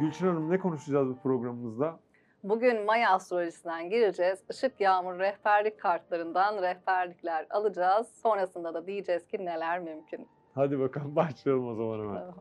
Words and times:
Gülçin 0.00 0.26
Hanım 0.26 0.50
ne 0.50 0.58
konuşacağız 0.58 1.08
bu 1.08 1.18
programımızda? 1.18 2.00
Bugün 2.44 2.84
Maya 2.84 3.10
astrolojisinden 3.10 3.90
gireceğiz. 3.90 4.44
Işık 4.50 4.80
yağmur 4.80 5.18
rehberlik 5.18 5.80
kartlarından 5.80 6.62
rehberlikler 6.62 7.46
alacağız. 7.50 8.08
Sonrasında 8.22 8.74
da 8.74 8.86
diyeceğiz 8.86 9.26
ki 9.26 9.44
neler 9.44 9.80
mümkün. 9.80 10.28
Hadi 10.54 10.80
bakalım 10.80 11.16
başlayalım 11.16 11.68
o 11.68 11.74
zaman 11.74 11.98
hemen. 11.98 12.14
Tamam. 12.14 12.34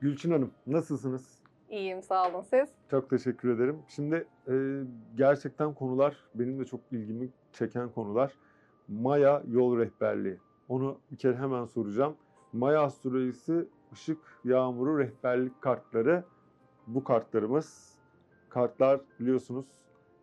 Gülçin 0.00 0.30
Hanım 0.30 0.50
nasılsınız? 0.66 1.42
İyiyim 1.70 2.02
sağ 2.02 2.30
olun 2.30 2.42
siz. 2.42 2.68
Çok 2.90 3.10
teşekkür 3.10 3.56
ederim. 3.56 3.82
Şimdi 3.88 4.26
e, 4.48 4.54
gerçekten 5.14 5.74
konular 5.74 6.16
benim 6.34 6.60
de 6.60 6.64
çok 6.64 6.80
ilgimi 6.90 7.28
çeken 7.52 7.88
konular. 7.88 8.32
Maya 8.88 9.42
yol 9.48 9.78
rehberliği. 9.78 10.38
Onu 10.68 10.98
bir 11.10 11.16
kere 11.16 11.36
hemen 11.36 11.64
soracağım. 11.64 12.16
Maya 12.52 12.82
astrolojisi 12.82 13.68
ışık 13.92 14.18
yağmuru 14.44 14.98
rehberlik 14.98 15.62
kartları. 15.62 16.24
Bu 16.86 17.04
kartlarımız. 17.04 17.92
Kartlar 18.48 19.00
biliyorsunuz 19.20 19.66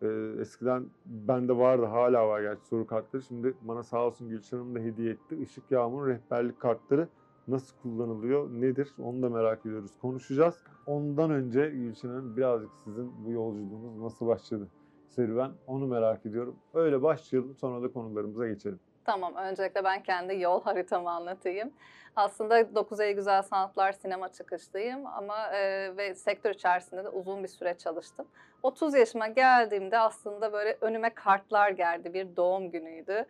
e, 0.02 0.06
eskiden 0.40 0.86
bende 1.06 1.56
vardı 1.56 1.84
hala 1.84 2.28
var 2.28 2.40
gerçi 2.40 2.64
soru 2.64 2.86
kartları. 2.86 3.22
Şimdi 3.22 3.54
bana 3.62 3.82
sağ 3.82 4.06
olsun 4.06 4.28
Gülşen 4.28 4.58
Hanım 4.58 4.74
da 4.74 4.78
hediye 4.78 5.12
etti. 5.12 5.36
Işık 5.36 5.70
yağmuru 5.70 6.06
rehberlik 6.06 6.60
kartları 6.60 7.08
nasıl 7.48 7.76
kullanılıyor, 7.82 8.50
nedir 8.50 8.88
onu 8.98 9.22
da 9.22 9.28
merak 9.28 9.66
ediyoruz. 9.66 9.90
Konuşacağız. 10.00 10.64
Ondan 10.86 11.30
önce 11.30 11.70
Gülşen 11.70 12.08
Hanım 12.08 12.36
birazcık 12.36 12.70
sizin 12.84 13.12
bu 13.26 13.30
yolculuğunuz 13.30 13.98
nasıl 13.98 14.26
başladı? 14.26 14.68
Serüven 15.10 15.50
onu 15.66 15.86
merak 15.86 16.26
ediyorum. 16.26 16.56
Öyle 16.74 17.02
başlayalım 17.02 17.56
sonra 17.56 17.82
da 17.82 17.92
konularımıza 17.92 18.48
geçelim. 18.48 18.80
Tamam 19.04 19.34
öncelikle 19.34 19.84
ben 19.84 20.02
kendi 20.02 20.40
yol 20.40 20.62
haritamı 20.62 21.10
anlatayım. 21.10 21.72
Aslında 22.16 22.74
9 22.74 23.00
Eylül 23.00 23.16
Güzel 23.16 23.42
Sanatlar 23.42 23.92
sinema 23.92 24.32
çıkışlıyım 24.32 25.06
ama 25.06 25.48
e, 25.48 25.96
ve 25.96 26.14
sektör 26.14 26.50
içerisinde 26.50 27.04
de 27.04 27.08
uzun 27.08 27.42
bir 27.42 27.48
süre 27.48 27.74
çalıştım. 27.78 28.26
30 28.62 28.94
yaşıma 28.94 29.28
geldiğimde 29.28 29.98
aslında 29.98 30.52
böyle 30.52 30.76
önüme 30.80 31.14
kartlar 31.14 31.70
geldi. 31.70 32.14
Bir 32.14 32.36
doğum 32.36 32.70
günüydü. 32.70 33.26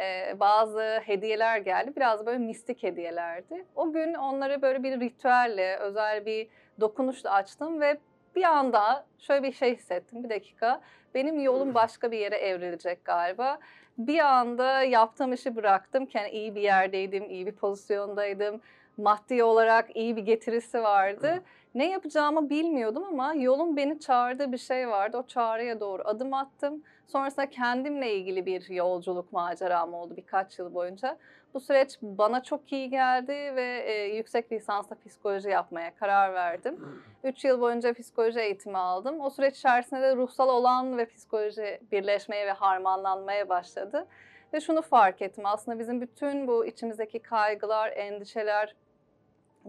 E, 0.00 0.36
bazı 0.40 1.00
hediyeler 1.04 1.58
geldi. 1.58 1.92
Biraz 1.96 2.26
böyle 2.26 2.38
mistik 2.38 2.82
hediyelerdi. 2.82 3.64
O 3.76 3.92
gün 3.92 4.14
onları 4.14 4.62
böyle 4.62 4.82
bir 4.82 5.00
ritüelle, 5.00 5.76
özel 5.76 6.26
bir 6.26 6.48
dokunuşla 6.80 7.30
açtım 7.30 7.80
ve 7.80 7.98
bir 8.36 8.44
anda 8.44 9.06
şöyle 9.18 9.42
bir 9.42 9.52
şey 9.52 9.76
hissettim. 9.76 10.24
Bir 10.24 10.30
dakika 10.30 10.80
benim 11.14 11.40
yolum 11.40 11.74
başka 11.74 12.10
bir 12.10 12.18
yere 12.18 12.36
evrilecek 12.36 13.04
galiba. 13.04 13.58
Bir 13.98 14.18
anda 14.18 14.82
yaptığım 14.82 15.32
işi 15.32 15.56
bıraktım. 15.56 16.08
Yani 16.14 16.30
iyi 16.30 16.54
bir 16.54 16.60
yerdeydim, 16.60 17.30
iyi 17.30 17.46
bir 17.46 17.52
pozisyondaydım. 17.52 18.60
Maddi 18.96 19.44
olarak 19.44 19.96
iyi 19.96 20.16
bir 20.16 20.22
getirisi 20.22 20.82
vardı. 20.82 21.42
Ne 21.74 21.90
yapacağımı 21.90 22.50
bilmiyordum 22.50 23.04
ama 23.04 23.34
yolun 23.34 23.76
beni 23.76 24.00
çağırdığı 24.00 24.52
bir 24.52 24.58
şey 24.58 24.88
vardı. 24.88 25.16
O 25.16 25.26
çağrıya 25.26 25.80
doğru 25.80 26.02
adım 26.04 26.34
attım. 26.34 26.82
Sonrasında 27.06 27.50
kendimle 27.50 28.14
ilgili 28.14 28.46
bir 28.46 28.70
yolculuk 28.70 29.32
maceram 29.32 29.94
oldu 29.94 30.16
birkaç 30.16 30.58
yıl 30.58 30.74
boyunca. 30.74 31.18
Bu 31.54 31.60
süreç 31.60 31.98
bana 32.02 32.42
çok 32.42 32.72
iyi 32.72 32.90
geldi 32.90 33.32
ve 33.32 33.84
e, 33.86 34.16
yüksek 34.16 34.52
lisansla 34.52 34.96
psikoloji 35.06 35.48
yapmaya 35.48 35.94
karar 35.94 36.34
verdim. 36.34 37.02
3 37.24 37.44
yıl 37.44 37.60
boyunca 37.60 37.94
psikoloji 37.94 38.40
eğitimi 38.40 38.78
aldım. 38.78 39.20
O 39.20 39.30
süreç 39.30 39.58
içerisinde 39.58 40.02
de 40.02 40.16
ruhsal 40.16 40.48
olan 40.48 40.98
ve 40.98 41.06
psikoloji 41.06 41.80
birleşmeye 41.92 42.46
ve 42.46 42.52
harmanlanmaya 42.52 43.48
başladı. 43.48 44.06
Ve 44.52 44.60
şunu 44.60 44.82
fark 44.82 45.22
ettim 45.22 45.46
aslında 45.46 45.78
bizim 45.78 46.00
bütün 46.00 46.46
bu 46.46 46.66
içimizdeki 46.66 47.18
kaygılar, 47.18 47.92
endişeler, 47.96 48.74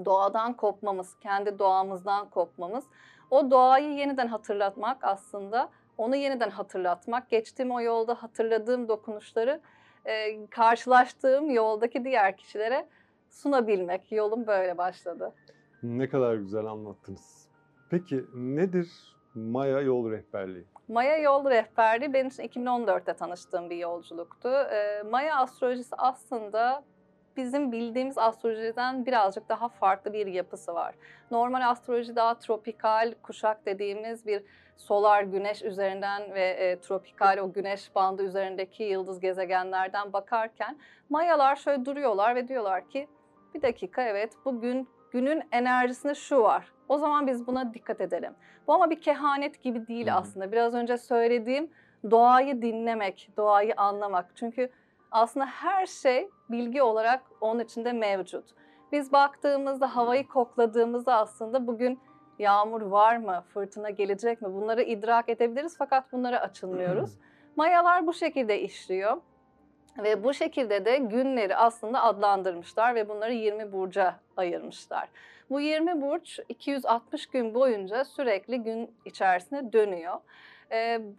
doğadan 0.05 0.53
kopmamız, 0.53 1.19
kendi 1.19 1.59
doğamızdan 1.59 2.29
kopmamız, 2.29 2.85
o 3.31 3.51
doğayı 3.51 3.93
yeniden 3.93 4.27
hatırlatmak 4.27 5.03
aslında, 5.03 5.69
onu 5.97 6.15
yeniden 6.15 6.49
hatırlatmak, 6.49 7.29
geçtiğim 7.29 7.71
o 7.71 7.81
yolda 7.81 8.13
hatırladığım 8.13 8.87
dokunuşları 8.87 9.61
e, 10.05 10.47
karşılaştığım 10.47 11.50
yoldaki 11.50 12.03
diğer 12.03 12.38
kişilere 12.38 12.85
sunabilmek. 13.29 14.11
Yolum 14.11 14.47
böyle 14.47 14.78
başladı. 14.78 15.33
Ne 15.83 16.09
kadar 16.09 16.35
güzel 16.35 16.66
anlattınız. 16.66 17.47
Peki 17.89 18.25
nedir 18.33 18.89
Maya 19.35 19.81
yol 19.81 20.11
rehberliği? 20.11 20.66
Maya 20.88 21.17
Yol 21.17 21.50
Rehberliği 21.50 22.13
benim 22.13 22.28
için 22.28 22.44
2014'te 22.44 23.13
tanıştığım 23.13 23.69
bir 23.69 23.78
yolculuktu. 23.78 24.50
Ee, 24.50 25.03
Maya 25.11 25.39
astrolojisi 25.39 25.95
aslında 25.97 26.83
bizim 27.38 27.71
bildiğimiz 27.71 28.17
astrolojiden 28.17 29.05
birazcık 29.05 29.49
daha 29.49 29.69
farklı 29.69 30.13
bir 30.13 30.27
yapısı 30.27 30.73
var. 30.73 30.95
Normal 31.31 31.69
astroloji 31.69 32.16
daha 32.16 32.39
tropikal 32.39 33.13
kuşak 33.23 33.66
dediğimiz 33.66 34.27
bir 34.27 34.44
solar 34.77 35.23
güneş 35.23 35.61
üzerinden 35.61 36.33
ve 36.33 36.49
e, 36.49 36.79
tropikal 36.79 37.38
o 37.38 37.53
güneş 37.53 37.95
bandı 37.95 38.23
üzerindeki 38.23 38.83
yıldız 38.83 39.19
gezegenlerden 39.19 40.13
bakarken 40.13 40.77
Mayalar 41.09 41.55
şöyle 41.55 41.85
duruyorlar 41.85 42.35
ve 42.35 42.47
diyorlar 42.47 42.89
ki 42.89 43.07
bir 43.53 43.61
dakika 43.61 44.01
evet 44.01 44.33
bugün 44.45 44.89
günün 45.11 45.43
enerjisinde 45.51 46.16
şu 46.16 46.41
var. 46.41 46.72
O 46.89 46.97
zaman 46.97 47.27
biz 47.27 47.47
buna 47.47 47.73
dikkat 47.73 48.01
edelim. 48.01 48.33
Bu 48.67 48.73
ama 48.73 48.89
bir 48.89 49.01
kehanet 49.01 49.63
gibi 49.63 49.88
değil 49.88 50.16
aslında. 50.16 50.51
Biraz 50.51 50.73
önce 50.73 50.97
söylediğim 50.97 51.69
doğayı 52.11 52.61
dinlemek, 52.61 53.29
doğayı 53.38 53.73
anlamak. 53.77 54.25
Çünkü 54.35 54.69
aslında 55.13 55.46
her 55.46 55.85
şey 55.85 56.29
bilgi 56.50 56.81
olarak 56.81 57.22
onun 57.41 57.59
içinde 57.59 57.94
mevcut. 57.94 58.46
Biz 58.91 59.12
baktığımızda, 59.12 59.96
havayı 59.96 60.28
kokladığımızda 60.28 61.16
aslında 61.16 61.68
bugün 61.68 62.00
yağmur 62.40 62.81
var 62.81 63.18
mı, 63.18 63.44
fırtına 63.53 63.90
gelecek 63.90 64.41
mi 64.41 64.53
bunları 64.53 64.81
idrak 64.81 65.29
edebiliriz 65.29 65.75
fakat 65.78 66.12
bunlara 66.12 66.40
açılmıyoruz. 66.40 67.12
Mayalar 67.56 68.07
bu 68.07 68.13
şekilde 68.13 68.62
işliyor. 68.62 69.18
Ve 69.97 70.23
bu 70.23 70.34
şekilde 70.34 70.85
de 70.85 70.97
günleri 70.97 71.56
aslında 71.56 72.03
adlandırmışlar 72.03 72.96
ve 72.96 73.09
bunları 73.09 73.34
20 73.34 73.72
burca 73.72 74.19
ayırmışlar. 74.38 75.09
Bu 75.50 75.59
20 75.59 76.02
burç 76.02 76.40
260 76.50 77.28
gün 77.28 77.53
boyunca 77.53 78.06
sürekli 78.06 78.63
gün 78.63 78.96
içerisinde 79.06 79.73
dönüyor. 79.73 80.18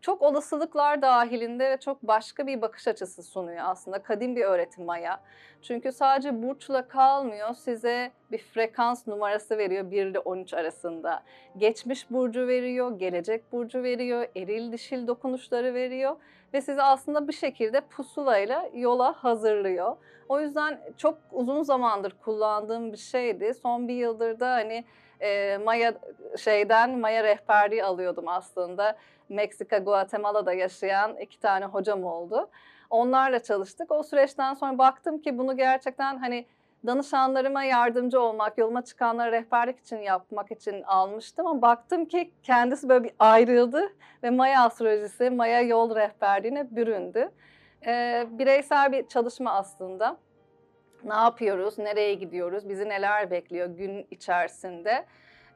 Çok 0.00 0.22
olasılıklar 0.22 1.02
dahilinde 1.02 1.70
ve 1.70 1.76
çok 1.76 2.02
başka 2.02 2.46
bir 2.46 2.62
bakış 2.62 2.88
açısı 2.88 3.22
sunuyor 3.22 3.64
aslında. 3.64 4.02
Kadim 4.02 4.36
bir 4.36 4.44
öğretim 4.44 4.84
Maya. 4.84 5.20
Çünkü 5.62 5.92
sadece 5.92 6.42
burçla 6.42 6.88
kalmıyor, 6.88 7.54
size 7.54 8.10
bir 8.32 8.38
frekans 8.38 9.06
numarası 9.06 9.58
veriyor 9.58 9.90
1 9.90 10.06
ile 10.06 10.18
13 10.18 10.54
arasında. 10.54 11.22
Geçmiş 11.56 12.10
burcu 12.10 12.46
veriyor, 12.46 12.98
gelecek 12.98 13.52
burcu 13.52 13.82
veriyor, 13.82 14.26
eril 14.36 14.72
dişil 14.72 15.06
dokunuşları 15.06 15.74
veriyor 15.74 16.16
ve 16.54 16.60
sizi 16.60 16.82
aslında 16.82 17.28
bir 17.28 17.32
şekilde 17.32 17.80
pusulayla 17.80 18.70
yola 18.74 19.12
hazırlıyor. 19.12 19.96
O 20.28 20.40
yüzden 20.40 20.80
çok 20.96 21.18
uzun 21.32 21.62
zamandır 21.62 22.12
kullandığım 22.24 22.92
bir 22.92 22.98
şeydi. 22.98 23.54
Son 23.54 23.88
bir 23.88 23.94
yıldır 23.94 24.40
da 24.40 24.50
hani 24.50 24.84
e, 25.20 25.58
Maya 25.64 25.94
şeyden 26.38 26.98
Maya 26.98 27.24
rehberliği 27.24 27.84
alıyordum 27.84 28.28
aslında. 28.28 28.96
Meksika, 29.28 29.78
Guatemala'da 29.78 30.52
yaşayan 30.52 31.16
iki 31.16 31.40
tane 31.40 31.64
hocam 31.64 32.04
oldu. 32.04 32.50
Onlarla 32.90 33.42
çalıştık. 33.42 33.90
O 33.90 34.02
süreçten 34.02 34.54
sonra 34.54 34.78
baktım 34.78 35.18
ki 35.18 35.38
bunu 35.38 35.56
gerçekten 35.56 36.18
hani 36.18 36.46
danışanlarıma 36.86 37.64
yardımcı 37.64 38.20
olmak, 38.20 38.58
yoluma 38.58 38.84
çıkanlara 38.84 39.32
rehberlik 39.32 39.78
için 39.78 39.98
yapmak 39.98 40.50
için 40.52 40.82
almıştım 40.82 41.46
ama 41.46 41.62
baktım 41.62 42.04
ki 42.04 42.32
kendisi 42.42 42.88
böyle 42.88 43.04
bir 43.04 43.12
ayrıldı 43.18 43.92
ve 44.22 44.30
Maya 44.30 44.64
astrolojisi, 44.64 45.30
Maya 45.30 45.60
yol 45.60 45.96
rehberliğine 45.96 46.76
büründü. 46.76 47.30
Ee, 47.86 48.26
bireysel 48.30 48.92
bir 48.92 49.08
çalışma 49.08 49.52
aslında. 49.52 50.16
Ne 51.04 51.14
yapıyoruz, 51.14 51.78
nereye 51.78 52.14
gidiyoruz, 52.14 52.68
bizi 52.68 52.88
neler 52.88 53.30
bekliyor 53.30 53.68
gün 53.68 54.06
içerisinde. 54.10 55.04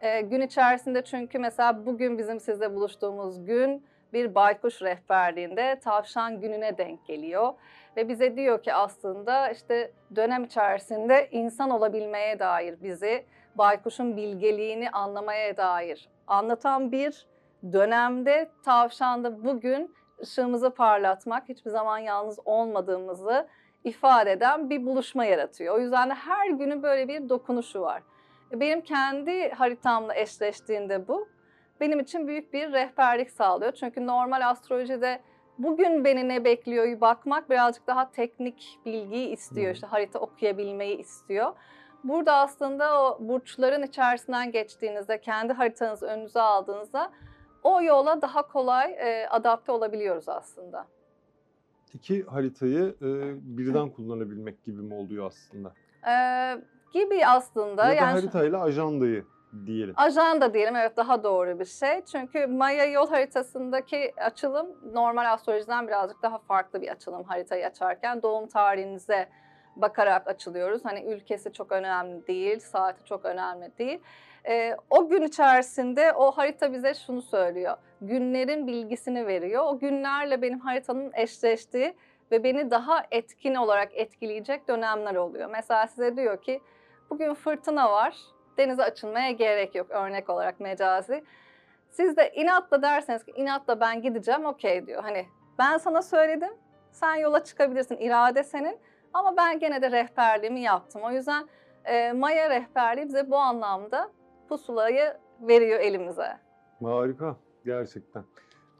Ee, 0.01 0.21
gün 0.21 0.41
içerisinde 0.41 1.05
çünkü 1.05 1.39
mesela 1.39 1.87
bugün 1.87 2.19
bizim 2.19 2.41
sizle 2.41 2.75
buluştuğumuz 2.75 3.45
gün 3.45 3.87
bir 4.13 4.35
baykuş 4.35 4.83
rehberliğinde 4.83 5.81
tavşan 5.85 6.41
gününe 6.41 6.79
denk 6.79 7.07
geliyor. 7.07 7.53
Ve 7.97 8.09
bize 8.09 8.37
diyor 8.37 8.63
ki 8.63 8.75
aslında 8.75 9.51
işte 9.51 9.93
dönem 10.17 10.45
içerisinde 10.45 11.29
insan 11.31 11.71
olabilmeye 11.71 12.39
dair 12.39 12.83
bizi 12.83 13.25
baykuşun 13.55 14.17
bilgeliğini 14.17 14.91
anlamaya 14.91 15.57
dair 15.57 16.09
anlatan 16.27 16.93
bir 16.93 17.27
dönemde 17.73 18.51
tavşanda 18.65 19.45
bugün 19.45 19.95
ışığımızı 20.23 20.71
parlatmak, 20.71 21.49
hiçbir 21.49 21.71
zaman 21.71 21.99
yalnız 21.99 22.39
olmadığımızı 22.45 23.49
ifade 23.85 24.33
eden 24.33 24.71
bir 24.71 24.87
buluşma 24.87 25.25
yaratıyor. 25.25 25.75
O 25.75 25.79
yüzden 25.81 26.11
de 26.11 26.15
her 26.15 26.51
günü 26.51 26.83
böyle 26.83 27.09
bir 27.09 27.29
dokunuşu 27.29 27.81
var. 27.81 28.03
Benim 28.53 28.81
kendi 28.81 29.51
haritamla 29.51 30.15
eşleştiğinde 30.15 31.09
bu 31.09 31.29
benim 31.81 32.01
için 32.01 32.29
büyük 32.29 32.53
bir 32.53 32.73
rehberlik 32.73 33.31
sağlıyor. 33.31 33.73
Çünkü 33.73 34.07
normal 34.07 34.49
astrolojide 34.49 35.21
bugün 35.59 36.05
beni 36.05 36.29
ne 36.29 36.45
bekliyor 36.45 37.01
bakmak 37.01 37.51
birazcık 37.51 37.87
daha 37.87 38.11
teknik 38.11 38.79
bilgiyi 38.87 39.29
istiyor. 39.29 39.69
Hı. 39.69 39.73
İşte 39.73 39.87
harita 39.87 40.19
okuyabilmeyi 40.19 40.99
istiyor. 40.99 41.53
Burada 42.05 42.37
aslında 42.37 43.03
o 43.03 43.19
burçların 43.21 43.83
içerisinden 43.83 44.53
geçtiğinizde, 44.53 45.21
kendi 45.21 45.53
haritanızı 45.53 46.07
önünüze 46.07 46.41
aldığınızda 46.41 47.13
o 47.63 47.83
yola 47.83 48.23
daha 48.23 48.49
kolay 48.49 48.93
e, 48.93 49.29
adapte 49.29 49.73
olabiliyoruz 49.73 50.29
aslında. 50.29 50.87
İki 51.95 52.23
haritayı 52.23 52.95
e, 53.03 53.09
birden 53.57 53.91
kullanabilmek 53.91 54.65
gibi 54.65 54.83
mi 54.83 54.95
oluyor 54.95 55.27
aslında? 55.27 55.73
Ee, 56.09 56.59
gibi 56.93 57.27
aslında. 57.27 57.85
Ya 57.85 57.93
yani 57.93 58.13
haritayla 58.13 58.63
ajandayı 58.63 59.25
diyelim. 59.67 59.95
Ajanda 59.97 60.55
diyelim 60.55 60.77
evet 60.77 60.97
daha 60.97 61.25
doğru 61.25 61.61
bir 61.61 61.65
şey. 61.65 62.05
Çünkü 62.05 62.47
Maya 62.47 62.85
yol 62.85 63.09
haritasındaki 63.09 64.13
açılım 64.17 64.67
normal 64.93 65.33
astrolojiden 65.33 65.89
birazcık 65.89 66.23
daha 66.23 66.39
farklı 66.39 66.83
bir 66.83 66.89
açılım 66.89 67.25
haritayı 67.25 67.67
açarken. 67.67 68.23
Doğum 68.23 68.49
tarihinize 68.49 69.29
bakarak 69.77 70.29
açılıyoruz. 70.29 70.85
Hani 70.85 71.01
ülkesi 71.05 71.53
çok 71.53 71.73
önemli 71.73 72.27
değil, 72.27 72.59
saati 72.59 73.05
çok 73.05 73.25
önemli 73.25 73.73
değil. 73.79 73.99
Ee, 74.49 74.77
o 74.91 75.09
gün 75.09 75.23
içerisinde 75.23 76.13
o 76.13 76.31
harita 76.31 76.73
bize 76.73 76.95
şunu 76.95 77.23
söylüyor. 77.23 77.77
Günlerin 78.01 78.67
bilgisini 78.67 79.27
veriyor. 79.27 79.65
O 79.67 79.79
günlerle 79.79 80.43
benim 80.43 80.59
haritanın 80.59 81.11
eşleştiği 81.15 81.95
ve 82.31 82.45
beni 82.45 82.71
daha 82.71 83.03
etkin 83.11 83.55
olarak 83.55 83.89
etkileyecek 83.95 84.69
dönemler 84.69 85.15
oluyor. 85.15 85.51
Mesela 85.51 85.87
size 85.87 86.17
diyor 86.17 86.43
ki 86.43 86.61
bugün 87.11 87.35
fırtına 87.35 87.91
var 87.93 88.17
denize 88.59 88.83
açılmaya 88.83 89.31
gerek 89.31 89.75
yok 89.75 89.91
örnek 89.91 90.31
olarak 90.31 90.61
mecazi. 90.61 91.25
Siz 91.91 92.17
de 92.17 92.33
inatla 92.35 92.83
derseniz 92.83 93.25
ki 93.25 93.33
inatla 93.37 93.81
ben 93.81 94.03
gideceğim 94.03 94.45
okey 94.45 94.87
diyor. 94.87 95.03
Hani 95.03 95.27
ben 95.59 95.79
sana 95.79 96.03
söyledim 96.03 96.53
sen 96.91 97.15
yola 97.15 97.45
çıkabilirsin 97.45 97.97
irade 97.97 98.45
senin 98.45 98.79
ama 99.15 99.37
ben 99.37 99.59
gene 99.59 99.83
de 99.83 99.91
rehberliğimi 99.91 100.61
yaptım. 100.61 101.03
O 101.03 101.11
yüzden 101.11 101.49
e, 101.85 102.13
Maya 102.13 102.51
rehberliği 102.51 103.09
bize 103.09 103.31
bu 103.31 103.37
anlamda 103.37 104.11
pusulayı 104.49 105.17
veriyor 105.41 105.81
elimize. 105.81 106.39
Harika 106.83 107.37
gerçekten. 107.65 108.25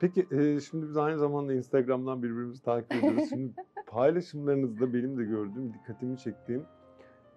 Peki 0.01 0.27
e, 0.31 0.61
şimdi 0.61 0.89
biz 0.89 0.97
aynı 0.97 1.19
zamanda 1.19 1.53
Instagram'dan 1.53 2.23
birbirimizi 2.23 2.63
takip 2.63 2.93
ediyoruz. 2.93 3.25
Şimdi 3.29 3.53
paylaşımlarınızda 3.87 4.95
benim 4.95 5.19
de 5.19 5.25
gördüğüm, 5.25 5.75
dikkatimi 5.75 6.19
çektiğim 6.19 6.67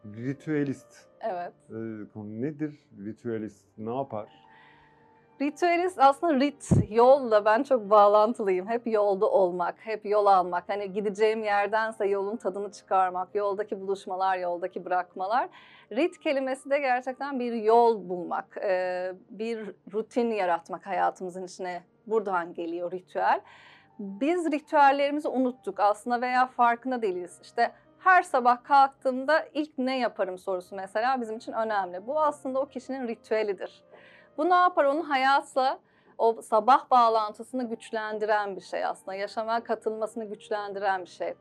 ritüelist 0.06 1.06
Evet. 1.22 1.54
e, 1.70 1.80
konu 2.14 2.42
nedir? 2.42 2.80
Ritüelist 3.06 3.66
ne 3.78 3.96
yapar? 3.96 4.30
Ritüelist 5.42 6.00
aslında 6.00 6.34
rit, 6.40 6.70
yolla 6.90 7.46
ben 7.46 7.64
çok 7.64 7.90
bağlantılıyım. 7.90 8.68
Hep 8.68 8.88
yolda 8.88 9.30
olmak, 9.30 9.76
hep 9.80 10.06
yol 10.06 10.26
almak. 10.26 10.70
Hani 10.70 10.94
gideceğim 10.94 11.44
yerdense 11.44 12.06
yolun 12.06 12.38
tadını 12.38 12.72
çıkarmak, 12.72 13.36
yoldaki 13.36 13.82
buluşmalar, 13.82 14.38
yoldaki 14.38 14.86
bırakmalar. 14.86 15.50
Rit 15.92 16.20
kelimesi 16.20 16.70
de 16.70 16.80
gerçekten 16.80 17.40
bir 17.40 17.54
yol 17.54 18.10
bulmak, 18.10 18.58
e, 18.64 19.14
bir 19.30 19.72
rutin 19.94 20.32
yaratmak 20.32 20.86
hayatımızın 20.86 21.44
içine. 21.44 21.84
Buradan 22.08 22.54
geliyor 22.54 22.92
ritüel. 22.92 23.42
Biz 24.00 24.52
ritüellerimizi 24.52 25.28
unuttuk 25.28 25.80
aslında 25.80 26.22
veya 26.22 26.48
farkında 26.48 27.02
değiliz. 27.02 27.40
İşte 27.44 27.72
her 28.04 28.24
sabah 28.24 28.64
kalktığımda 28.64 29.46
ilk 29.54 29.78
ne 29.78 30.00
yaparım 30.00 30.38
sorusu 30.38 30.76
mesela 30.76 31.22
bizim 31.22 31.38
için 31.38 31.52
önemli. 31.52 32.08
Bu 32.08 32.22
aslında 32.22 32.60
o 32.60 32.66
kişinin 32.66 33.08
ritüelidir. 33.08 33.84
Bu 34.38 34.50
ne 34.50 34.54
yapar? 34.54 34.86
Onun 34.86 35.02
hayatla 35.02 35.80
o 36.18 36.42
sabah 36.42 36.90
bağlantısını 36.92 37.70
güçlendiren 37.70 38.56
bir 38.56 38.62
şey 38.62 38.86
aslında. 38.86 39.14
Yaşamaya 39.14 39.64
katılmasını 39.64 40.26
güçlendiren 40.26 41.02
bir 41.02 41.10
şey. 41.10 41.34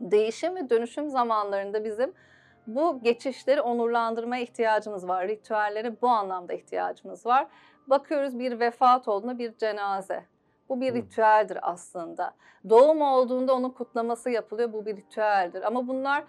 Değişim 0.00 0.56
ve 0.56 0.70
dönüşüm 0.70 1.10
zamanlarında 1.10 1.84
bizim 1.84 2.14
bu 2.66 3.00
geçişleri 3.02 3.60
onurlandırmaya 3.60 4.42
ihtiyacımız 4.42 5.08
var. 5.08 5.28
Ritüellere 5.28 6.02
bu 6.02 6.08
anlamda 6.08 6.52
ihtiyacımız 6.52 7.26
var. 7.26 7.46
Bakıyoruz 7.86 8.38
bir 8.38 8.60
vefat 8.60 9.08
olduğunda 9.08 9.38
bir 9.38 9.56
cenaze. 9.56 10.24
Bu 10.68 10.80
bir 10.80 10.94
ritüeldir 10.94 11.58
aslında. 11.62 12.34
Doğum 12.68 13.02
olduğunda 13.02 13.54
onun 13.54 13.70
kutlaması 13.70 14.30
yapılıyor. 14.30 14.72
Bu 14.72 14.86
bir 14.86 14.96
ritüeldir. 14.96 15.62
Ama 15.62 15.88
bunlar 15.88 16.24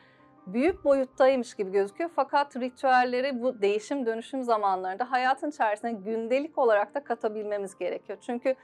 büyük 0.48 0.86
boyuttaymış 0.86 1.54
gibi 1.54 1.72
gözüküyor. 1.72 2.10
Fakat 2.16 2.56
ritüelleri 2.56 3.42
bu 3.42 3.62
değişim 3.62 4.06
dönüşüm 4.06 4.44
zamanlarında 4.44 5.12
hayatın 5.12 5.50
içerisine 5.50 5.92
gündelik 5.92 6.58
olarak 6.58 6.96
da 6.96 7.04
katabilmemiz 7.04 7.78
gerekiyor. 7.78 8.20
Çünkü 8.22 8.56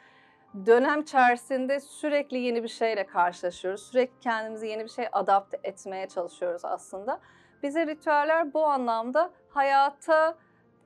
dönem 0.65 1.01
içerisinde 1.01 1.79
sürekli 1.79 2.38
yeni 2.38 2.63
bir 2.63 2.68
şeyle 2.68 3.06
karşılaşıyoruz. 3.06 3.83
Sürekli 3.83 4.19
kendimizi 4.19 4.68
yeni 4.68 4.83
bir 4.83 4.89
şey 4.89 5.07
adapte 5.12 5.59
etmeye 5.63 6.07
çalışıyoruz 6.07 6.65
aslında. 6.65 7.19
Bize 7.63 7.88
ritüeller 7.88 8.53
bu 8.53 8.65
anlamda 8.65 9.31
hayata 9.50 10.35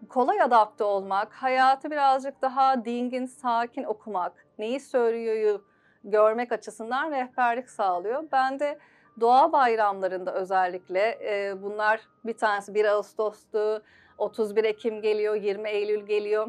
kolay 0.07 0.41
adapte 0.41 0.83
olmak, 0.83 1.33
hayatı 1.33 1.91
birazcık 1.91 2.41
daha 2.41 2.85
dingin, 2.85 3.25
sakin 3.25 3.83
okumak, 3.83 4.45
neyi 4.59 4.79
söylüyor 4.79 5.59
görmek 6.03 6.51
açısından 6.51 7.11
rehberlik 7.11 7.69
sağlıyor. 7.69 8.23
Ben 8.31 8.59
de 8.59 8.79
doğa 9.19 9.51
bayramlarında 9.51 10.33
özellikle 10.33 11.17
e, 11.21 11.61
bunlar 11.61 12.01
bir 12.25 12.37
tanesi 12.37 12.73
1 12.73 12.85
Ağustos'tu, 12.85 13.83
31 14.17 14.63
Ekim 14.63 15.01
geliyor, 15.01 15.35
20 15.35 15.69
Eylül 15.69 16.05
geliyor. 16.05 16.47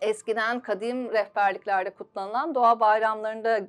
Eskiden 0.00 0.60
kadim 0.60 1.12
rehberliklerde 1.12 1.90
kutlanılan 1.90 2.54
doğa 2.54 2.80
bayramlarında 2.80 3.60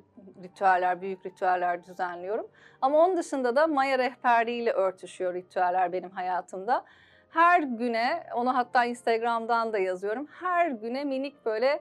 ritüeller, 0.42 1.00
büyük 1.00 1.26
ritüeller 1.26 1.84
düzenliyorum. 1.84 2.46
Ama 2.80 2.98
onun 2.98 3.16
dışında 3.16 3.56
da 3.56 3.66
Maya 3.66 3.98
rehberliğiyle 3.98 4.72
örtüşüyor 4.72 5.34
ritüeller 5.34 5.92
benim 5.92 6.10
hayatımda. 6.10 6.84
Her 7.30 7.62
güne, 7.62 8.24
onu 8.34 8.56
hatta 8.56 8.84
Instagram'dan 8.84 9.72
da 9.72 9.78
yazıyorum. 9.78 10.26
Her 10.40 10.70
güne 10.70 11.04
minik 11.04 11.44
böyle 11.44 11.80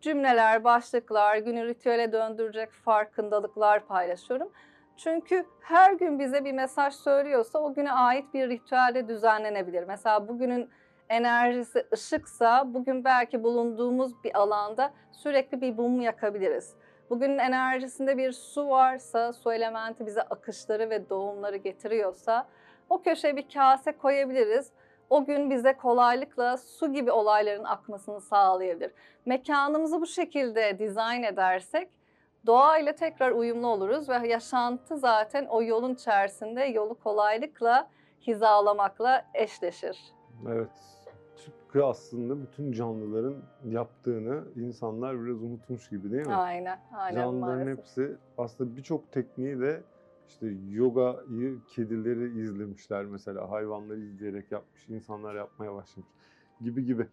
cümleler, 0.00 0.64
başlıklar, 0.64 1.36
günü 1.36 1.66
ritüele 1.66 2.12
döndürecek 2.12 2.70
farkındalıklar 2.70 3.86
paylaşıyorum. 3.86 4.52
Çünkü 4.96 5.46
her 5.60 5.92
gün 5.92 6.18
bize 6.18 6.44
bir 6.44 6.52
mesaj 6.52 6.94
söylüyorsa 6.94 7.58
o 7.58 7.74
güne 7.74 7.92
ait 7.92 8.34
bir 8.34 8.48
ritüelde 8.48 9.08
düzenlenebilir. 9.08 9.84
Mesela 9.84 10.28
bugünün 10.28 10.70
enerjisi 11.08 11.86
ışıksa 11.92 12.74
bugün 12.74 13.04
belki 13.04 13.42
bulunduğumuz 13.42 14.24
bir 14.24 14.38
alanda 14.38 14.90
sürekli 15.12 15.60
bir 15.60 15.74
mum 15.74 16.00
yakabiliriz. 16.00 16.74
Bugünün 17.10 17.38
enerjisinde 17.38 18.16
bir 18.16 18.32
su 18.32 18.68
varsa, 18.68 19.32
su 19.32 19.52
elementi 19.52 20.06
bize 20.06 20.22
akışları 20.22 20.90
ve 20.90 21.10
doğumları 21.10 21.56
getiriyorsa 21.56 22.48
o 22.88 23.02
köşeye 23.02 23.36
bir 23.36 23.48
kase 23.54 23.92
koyabiliriz. 23.92 24.72
O 25.10 25.24
gün 25.24 25.50
bize 25.50 25.72
kolaylıkla 25.76 26.56
su 26.56 26.92
gibi 26.92 27.10
olayların 27.10 27.64
akmasını 27.64 28.20
sağlayabilir. 28.20 28.92
Mekanımızı 29.26 30.00
bu 30.00 30.06
şekilde 30.06 30.78
dizayn 30.78 31.22
edersek 31.22 31.90
doğayla 32.46 32.92
tekrar 32.94 33.32
uyumlu 33.32 33.66
oluruz 33.66 34.08
ve 34.08 34.28
yaşantı 34.28 34.96
zaten 34.98 35.46
o 35.46 35.62
yolun 35.62 35.94
içerisinde 35.94 36.62
yolu 36.64 36.94
kolaylıkla 36.94 37.90
hizalamakla 38.26 39.24
eşleşir. 39.34 39.98
Evet. 40.48 40.70
Tıpkı 41.44 41.86
aslında 41.86 42.42
bütün 42.42 42.72
canlıların 42.72 43.36
yaptığını 43.64 44.44
insanlar 44.56 45.24
biraz 45.24 45.42
unutmuş 45.42 45.88
gibi 45.88 46.10
değil 46.12 46.26
mi? 46.26 46.34
Aynen, 46.34 46.78
aynen 46.96 47.20
Canlıların 47.20 47.58
maalesef. 47.58 47.78
hepsi 47.78 48.16
aslında 48.38 48.76
birçok 48.76 49.12
tekniği 49.12 49.60
de 49.60 49.82
işte 50.28 50.46
yogayı 50.70 51.58
kedileri 51.66 52.40
izlemişler 52.40 53.04
mesela 53.04 53.50
hayvanları 53.50 54.00
izleyerek 54.00 54.52
yapmış, 54.52 54.88
insanlar 54.88 55.34
yapmaya 55.34 55.74
başlamış 55.74 56.08
gibi 56.60 56.84
gibi. 56.84 57.06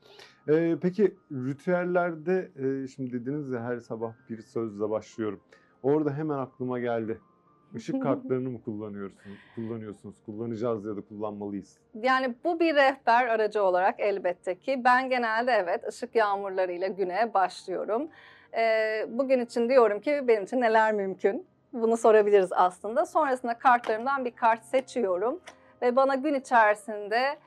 Ee, 0.49 0.75
peki 0.81 1.15
ritüellerde 1.31 2.51
e, 2.55 2.87
şimdi 2.87 3.13
dediniz 3.13 3.51
ya 3.51 3.63
her 3.63 3.79
sabah 3.79 4.13
bir 4.29 4.41
sözle 4.41 4.89
başlıyorum. 4.89 5.39
Orada 5.83 6.13
hemen 6.13 6.37
aklıma 6.37 6.79
geldi. 6.79 7.19
Işık 7.75 8.01
kartlarını 8.03 8.49
mı 8.49 8.61
kullanıyorsunuz? 8.61 9.37
Kullanıyorsunuz. 9.55 10.15
Kullanacağız 10.25 10.85
ya 10.85 10.95
da 10.95 11.01
kullanmalıyız. 11.01 11.77
Yani 11.93 12.35
bu 12.43 12.59
bir 12.59 12.75
rehber 12.75 13.27
aracı 13.27 13.63
olarak 13.63 13.99
elbette 13.99 14.59
ki. 14.59 14.81
Ben 14.83 15.09
genelde 15.09 15.51
evet 15.51 15.87
ışık 15.87 16.15
yağmurlarıyla 16.15 16.87
güne 16.87 17.33
başlıyorum. 17.33 18.09
Ee, 18.57 19.05
bugün 19.09 19.39
için 19.39 19.69
diyorum 19.69 19.99
ki 19.99 20.23
benim 20.27 20.43
için 20.43 20.61
neler 20.61 20.93
mümkün? 20.93 21.45
Bunu 21.75 21.97
sorabiliriz 21.97 22.49
aslında. 22.53 23.05
Sonrasında 23.05 23.57
kartlarımdan 23.57 24.25
bir 24.25 24.31
kart 24.31 24.65
seçiyorum. 24.65 25.39
Ve 25.81 25.95
bana 25.95 26.15
gün 26.15 26.33
içerisinde 26.33 27.37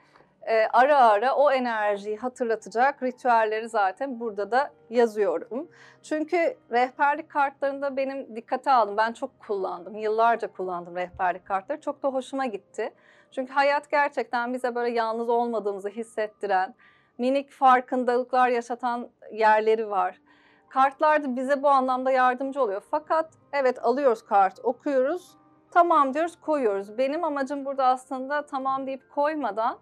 e, 0.43 0.67
ara 0.73 0.99
ara 0.99 1.35
o 1.35 1.51
enerjiyi 1.51 2.17
hatırlatacak 2.17 3.03
ritüelleri 3.03 3.69
zaten 3.69 4.21
burada 4.21 4.51
da 4.51 4.71
yazıyorum. 4.91 5.69
Çünkü 6.03 6.57
rehberlik 6.71 7.31
kartlarında 7.31 7.97
benim 7.97 8.37
dikkate 8.37 8.71
aldım. 8.71 8.97
Ben 8.97 9.13
çok 9.13 9.41
kullandım. 9.41 9.97
Yıllarca 9.97 10.53
kullandım 10.53 10.97
rehberlik 10.97 11.47
kartları. 11.47 11.81
Çok 11.81 12.03
da 12.03 12.09
hoşuma 12.09 12.47
gitti. 12.47 12.95
Çünkü 13.31 13.53
hayat 13.53 13.91
gerçekten 13.91 14.55
bize 14.55 14.75
böyle 14.75 14.95
yalnız 14.95 15.29
olmadığımızı 15.29 15.89
hissettiren, 15.89 16.75
minik 17.19 17.51
farkındalıklar 17.51 18.49
yaşatan 18.49 19.09
yerleri 19.33 19.91
var. 19.91 20.21
Kartlar 20.69 21.23
da 21.23 21.37
bize 21.37 21.63
bu 21.63 21.69
anlamda 21.69 22.11
yardımcı 22.11 22.63
oluyor. 22.63 22.83
Fakat 22.91 23.31
evet 23.53 23.85
alıyoruz 23.85 24.25
kart, 24.25 24.61
okuyoruz. 24.63 25.37
Tamam 25.71 26.15
diyoruz, 26.15 26.41
koyuyoruz. 26.41 26.99
Benim 26.99 27.25
amacım 27.25 27.65
burada 27.65 27.87
aslında 27.87 28.47
tamam 28.47 28.87
deyip 28.87 29.11
koymadan 29.15 29.79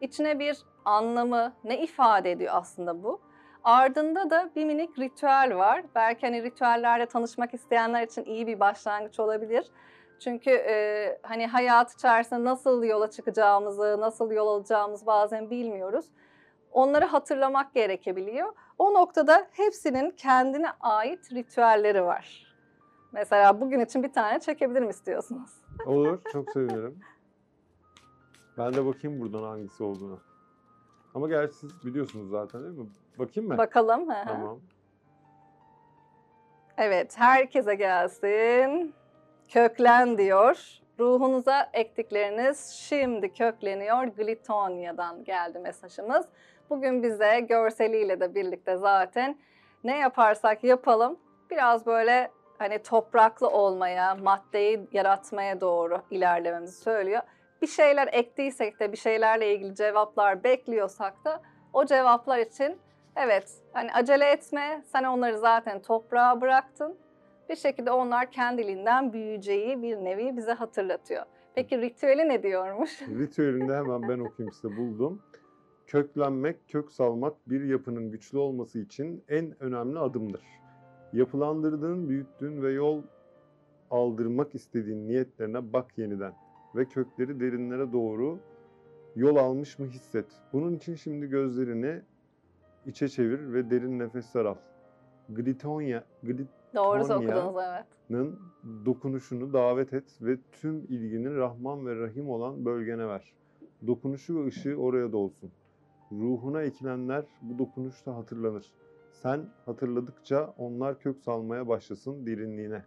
içine 0.00 0.38
bir 0.38 0.58
anlamı, 0.84 1.52
ne 1.64 1.78
ifade 1.78 2.30
ediyor 2.32 2.52
aslında 2.56 3.02
bu? 3.02 3.20
Ardında 3.64 4.30
da 4.30 4.50
bir 4.56 4.64
minik 4.64 4.98
ritüel 4.98 5.56
var. 5.56 5.82
Belki 5.94 6.26
hani 6.26 6.42
ritüellerle 6.42 7.06
tanışmak 7.06 7.54
isteyenler 7.54 8.02
için 8.02 8.24
iyi 8.24 8.46
bir 8.46 8.60
başlangıç 8.60 9.20
olabilir. 9.20 9.66
Çünkü 10.20 10.50
e, 10.50 11.18
hani 11.22 11.46
hayat 11.46 11.94
içerisinde 11.94 12.44
nasıl 12.44 12.84
yola 12.84 13.10
çıkacağımızı, 13.10 14.00
nasıl 14.00 14.30
yol 14.30 14.48
alacağımızı 14.48 15.06
bazen 15.06 15.50
bilmiyoruz. 15.50 16.06
Onları 16.78 17.04
hatırlamak 17.04 17.74
gerekebiliyor. 17.74 18.52
O 18.78 18.94
noktada 18.94 19.48
hepsinin 19.52 20.10
kendine 20.10 20.70
ait 20.80 21.32
ritüelleri 21.32 22.04
var. 22.04 22.54
Mesela 23.12 23.60
bugün 23.60 23.80
için 23.80 24.02
bir 24.02 24.12
tane 24.12 24.40
çekebilirim 24.40 24.90
istiyorsunuz. 24.90 25.50
Olur, 25.86 26.18
çok 26.32 26.50
sevinirim. 26.52 27.00
Ben 28.58 28.74
de 28.74 28.86
bakayım 28.86 29.20
buradan 29.20 29.42
hangisi 29.42 29.84
olduğunu. 29.84 30.20
Ama 31.14 31.28
gerçi 31.28 31.54
siz 31.54 31.84
biliyorsunuz 31.84 32.30
zaten 32.30 32.62
değil 32.62 32.78
mi? 32.78 32.88
Bakayım 33.18 33.48
mı? 33.48 33.58
Bakalım. 33.58 34.10
hı. 34.10 34.24
Tamam. 34.26 34.60
Evet, 36.76 37.18
herkese 37.18 37.74
gelsin. 37.74 38.94
Köklen 39.48 40.18
diyor. 40.18 40.80
Ruhunuza 40.98 41.70
ektikleriniz 41.72 42.66
şimdi 42.70 43.32
kökleniyor. 43.32 44.04
Glitonia'dan 44.04 45.24
geldi 45.24 45.58
mesajımız. 45.58 46.26
Bugün 46.70 47.02
bize 47.02 47.40
görseliyle 47.40 48.20
de 48.20 48.34
birlikte 48.34 48.76
zaten 48.76 49.38
ne 49.84 49.98
yaparsak 49.98 50.64
yapalım 50.64 51.18
biraz 51.50 51.86
böyle 51.86 52.30
hani 52.58 52.82
topraklı 52.82 53.48
olmaya, 53.48 54.14
maddeyi 54.14 54.88
yaratmaya 54.92 55.60
doğru 55.60 56.02
ilerlememizi 56.10 56.80
söylüyor. 56.80 57.22
Bir 57.62 57.66
şeyler 57.66 58.08
ektiysek 58.12 58.80
de 58.80 58.92
bir 58.92 58.96
şeylerle 58.96 59.54
ilgili 59.54 59.74
cevaplar 59.74 60.44
bekliyorsak 60.44 61.24
da 61.24 61.42
o 61.72 61.84
cevaplar 61.84 62.38
için 62.38 62.78
evet 63.16 63.50
hani 63.72 63.92
acele 63.92 64.30
etme 64.30 64.82
sen 64.92 65.04
onları 65.04 65.38
zaten 65.38 65.82
toprağa 65.82 66.40
bıraktın. 66.40 66.96
Bir 67.48 67.56
şekilde 67.56 67.90
onlar 67.90 68.30
kendiliğinden 68.30 69.12
büyüyeceği 69.12 69.82
bir 69.82 69.96
nevi 69.96 70.36
bize 70.36 70.52
hatırlatıyor. 70.52 71.22
Peki 71.54 71.80
ritüeli 71.80 72.28
ne 72.28 72.42
diyormuş? 72.42 73.02
Ritüelinde 73.02 73.76
hemen 73.76 74.02
ben 74.02 74.18
okuyayım 74.18 74.52
size 74.52 74.76
buldum. 74.76 75.22
Köklenmek, 75.88 76.68
kök 76.68 76.92
salmak 76.92 77.50
bir 77.50 77.64
yapının 77.64 78.10
güçlü 78.10 78.38
olması 78.38 78.78
için 78.78 79.24
en 79.28 79.62
önemli 79.62 79.98
adımdır. 79.98 80.42
Yapılandırdığın, 81.12 82.08
büyüttüğün 82.08 82.62
ve 82.62 82.72
yol 82.72 83.02
aldırmak 83.90 84.54
istediğin 84.54 85.08
niyetlerine 85.08 85.72
bak 85.72 85.98
yeniden 85.98 86.32
ve 86.76 86.84
kökleri 86.84 87.40
derinlere 87.40 87.92
doğru 87.92 88.38
yol 89.16 89.36
almış 89.36 89.78
mı 89.78 89.86
hisset. 89.86 90.26
Bunun 90.52 90.74
için 90.74 90.94
şimdi 90.94 91.26
gözlerini 91.26 92.02
içe 92.86 93.08
çevir 93.08 93.52
ve 93.52 93.70
derin 93.70 93.98
nefesler 93.98 94.44
al. 94.44 94.56
Glitonya, 95.28 96.04
Doğru 96.74 97.06
Tonya. 97.06 97.16
okudunuz 97.16 97.64
evet. 97.68 97.84
Dokunuşunu 98.86 99.52
davet 99.52 99.92
et 99.92 100.18
ve 100.22 100.38
tüm 100.52 100.78
ilgini 100.78 101.36
Rahman 101.36 101.86
ve 101.86 101.96
Rahim 101.96 102.30
olan 102.30 102.64
bölgene 102.64 103.08
ver. 103.08 103.32
Dokunuşu 103.86 104.40
ve 104.40 104.46
ışığı 104.46 104.76
oraya 104.76 105.12
dolsun. 105.12 105.50
Ruhuna 106.12 106.62
ekilenler 106.62 107.24
bu 107.42 107.58
dokunuşla 107.58 108.16
hatırlanır. 108.16 108.72
Sen 109.12 109.46
hatırladıkça 109.66 110.54
onlar 110.58 110.98
kök 111.00 111.18
salmaya 111.20 111.68
başlasın 111.68 112.26
derinliğine. 112.26 112.84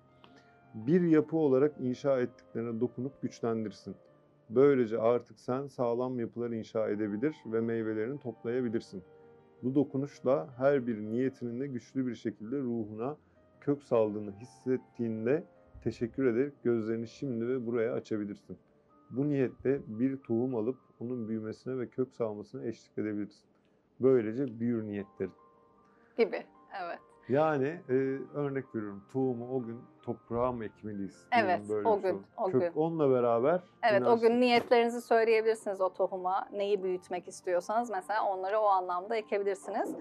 Bir 0.74 1.02
yapı 1.02 1.38
olarak 1.38 1.76
inşa 1.80 2.20
ettiklerine 2.20 2.80
dokunup 2.80 3.22
güçlendirsin. 3.22 3.96
Böylece 4.50 5.00
artık 5.00 5.40
sen 5.40 5.68
sağlam 5.68 6.20
yapılar 6.20 6.50
inşa 6.50 6.90
edebilir 6.90 7.36
ve 7.46 7.62
meyvelerini 7.62 8.20
toplayabilirsin. 8.20 9.04
Bu 9.64 9.76
dokunuşla 9.76 10.50
her 10.58 10.88
bir 10.88 10.98
niyetinin 10.98 11.60
de 11.60 11.68
güçlü 11.68 12.08
bir 12.08 12.16
şekilde 12.16 12.60
ruhuna 12.60 13.18
kök 13.60 13.84
saldığını 13.84 14.32
hissettiğinde 14.32 15.44
teşekkür 15.84 16.26
ederek 16.26 16.54
gözlerini 16.64 17.08
şimdi 17.08 17.48
ve 17.48 17.66
buraya 17.66 17.94
açabilirsin. 17.94 18.58
Bu 19.10 19.30
niyetle 19.30 19.82
bir 19.88 20.18
tohum 20.18 20.56
alıp 20.56 20.78
onun 21.02 21.28
büyümesine 21.28 21.80
ve 21.80 21.88
kök 21.88 22.14
salmasına 22.14 22.66
eşlik 22.66 22.98
edebilirsin. 22.98 23.50
Böylece 24.00 24.60
büyür 24.60 24.84
niyetlerin. 24.84 25.34
Gibi. 26.18 26.46
Evet. 26.84 27.00
Yani 27.30 27.82
e, 27.90 27.94
örnek 28.34 28.76
veriyorum 28.76 29.04
tohumu 29.14 29.56
o 29.56 29.64
gün 29.64 29.82
toprağa 30.02 30.52
mı 30.52 30.66
ekmeliyiz? 30.66 31.28
Evet, 31.32 31.60
böyle 31.70 31.88
o 31.88 32.02
şey 32.02 32.12
gün, 32.12 32.22
o 32.38 32.46
Kök 32.46 32.62
gün. 32.62 32.82
onunla 32.82 33.12
beraber 33.12 33.62
Evet 33.84 34.08
o 34.08 34.20
gün 34.20 34.42
niyetlerinizi 34.42 35.02
söyleyebilirsiniz 35.02 35.82
o 35.82 35.94
tohuma. 35.94 36.48
Neyi 36.52 36.84
büyütmek 36.84 37.28
istiyorsanız 37.28 37.90
mesela 37.90 38.26
onları 38.26 38.60
o 38.60 38.66
anlamda 38.66 39.16
ekebilirsiniz. 39.16 39.96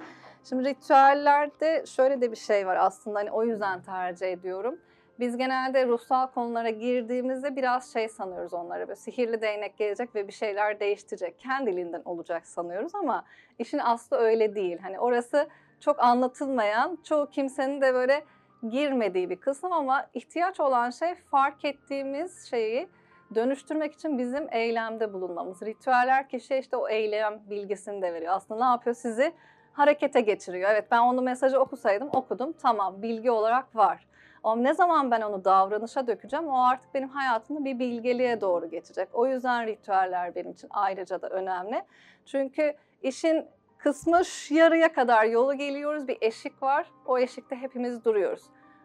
Şimdi 0.45 0.65
ritüellerde 0.65 1.87
şöyle 1.87 2.21
de 2.21 2.31
bir 2.31 2.37
şey 2.37 2.67
var 2.67 2.77
aslında 2.77 3.19
hani 3.19 3.31
o 3.31 3.45
yüzden 3.45 3.83
tercih 3.83 4.33
ediyorum. 4.33 4.79
Biz 5.21 5.37
genelde 5.37 5.87
ruhsal 5.87 6.27
konulara 6.27 6.71
girdiğimizde 6.71 7.57
biraz 7.57 7.93
şey 7.93 8.09
sanıyoruz 8.09 8.55
onlara 8.55 8.89
böyle 8.89 8.97
sihirli 8.97 9.43
değnek 9.43 9.77
gelecek 9.77 10.15
ve 10.15 10.29
bir 10.29 10.33
şeyler 10.33 10.81
değiştirecek. 10.81 11.39
Kendiliğinden 11.39 12.03
olacak 12.05 12.47
sanıyoruz 12.47 12.95
ama 12.95 13.25
işin 13.59 13.79
aslı 13.79 14.17
öyle 14.17 14.55
değil. 14.55 14.79
Hani 14.79 15.01
orası 15.01 15.49
çok 15.81 16.01
anlatılmayan, 16.03 16.99
çoğu 17.05 17.31
kimsenin 17.31 17.81
de 17.81 17.95
böyle 17.95 18.25
girmediği 18.71 19.31
bir 19.31 19.37
kısım 19.37 19.73
ama 19.73 20.07
ihtiyaç 20.15 20.61
olan 20.61 20.91
şey 20.91 21.15
fark 21.15 21.65
ettiğimiz 21.65 22.51
şeyi 22.51 22.89
dönüştürmek 23.35 23.95
için 23.95 24.19
bizim 24.19 24.47
eylemde 24.51 25.13
bulunmamız. 25.13 25.63
Ritüeller 25.63 26.29
kişiye 26.29 26.61
işte 26.61 26.77
o 26.77 26.89
eylem 26.89 27.41
bilgisini 27.51 28.03
de 28.03 28.15
veriyor. 28.15 28.35
Aslında 28.35 28.65
ne 28.65 28.71
yapıyor? 28.71 28.97
Sizi 28.97 29.33
harekete 29.73 30.21
geçiriyor. 30.21 30.71
Evet 30.71 30.91
ben 30.91 31.01
onu 31.01 31.23
mesajı 31.23 31.61
okusaydım 31.61 32.09
okudum. 32.13 32.53
Tamam 32.53 33.03
bilgi 33.03 33.31
olarak 33.31 33.77
var. 33.77 34.10
Ama 34.45 34.63
ne 34.63 34.75
zaman 34.75 35.11
ben 35.11 35.21
onu 35.21 35.45
davranışa 35.45 36.07
dökeceğim 36.07 36.49
o 36.49 36.65
artık 36.65 36.95
benim 36.95 37.09
hayatımda 37.09 37.65
bir 37.65 37.79
bilgeliğe 37.79 38.41
doğru 38.41 38.71
geçecek. 38.71 39.09
O 39.13 39.27
yüzden 39.27 39.67
ritüeller 39.67 40.35
benim 40.35 40.51
için 40.51 40.69
ayrıca 40.71 41.23
da 41.23 41.29
önemli. 41.29 41.83
Çünkü 42.27 42.75
işin 43.03 43.47
kısmı 43.79 44.25
şu 44.25 44.55
yarıya 44.55 44.93
kadar 44.93 45.25
yolu 45.25 45.55
geliyoruz. 45.55 46.09
Bir 46.09 46.19
eşik 46.21 46.63
var. 46.63 46.87
O 47.07 47.19
eşikte 47.19 47.57
hepimiz 47.57 48.05
duruyoruz. 48.05 48.43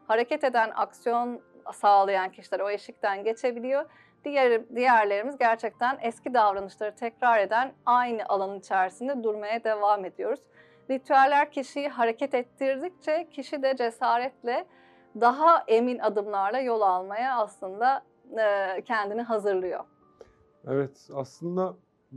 Hareket 0.08 0.44
eden, 0.44 0.72
aksiyon 0.76 1.42
sağlayan 1.74 2.32
kişiler 2.32 2.60
o 2.60 2.70
eşikten 2.70 3.24
geçebiliyor. 3.24 3.86
Diğer, 4.26 4.70
diğerlerimiz 4.76 5.38
gerçekten 5.38 5.98
eski 6.02 6.34
davranışları 6.34 6.96
tekrar 6.96 7.40
eden 7.40 7.74
aynı 7.86 8.26
alanın 8.30 8.60
içerisinde 8.60 9.24
durmaya 9.24 9.64
devam 9.64 10.06
ediyoruz. 10.06 10.40
Ritüeller 10.90 11.52
kişiyi 11.52 11.90
hareket 11.90 12.34
ettirdikçe 12.34 13.28
kişi 13.30 13.64
de 13.64 13.76
cesaretle 13.76 14.66
daha 15.22 15.64
emin 15.68 16.00
adımlarla 16.00 16.60
yol 16.60 16.82
almaya 16.82 17.38
aslında 17.38 18.04
e, 18.40 18.82
kendini 18.82 19.22
hazırlıyor. 19.22 19.84
Evet 20.68 21.10
aslında 21.16 21.76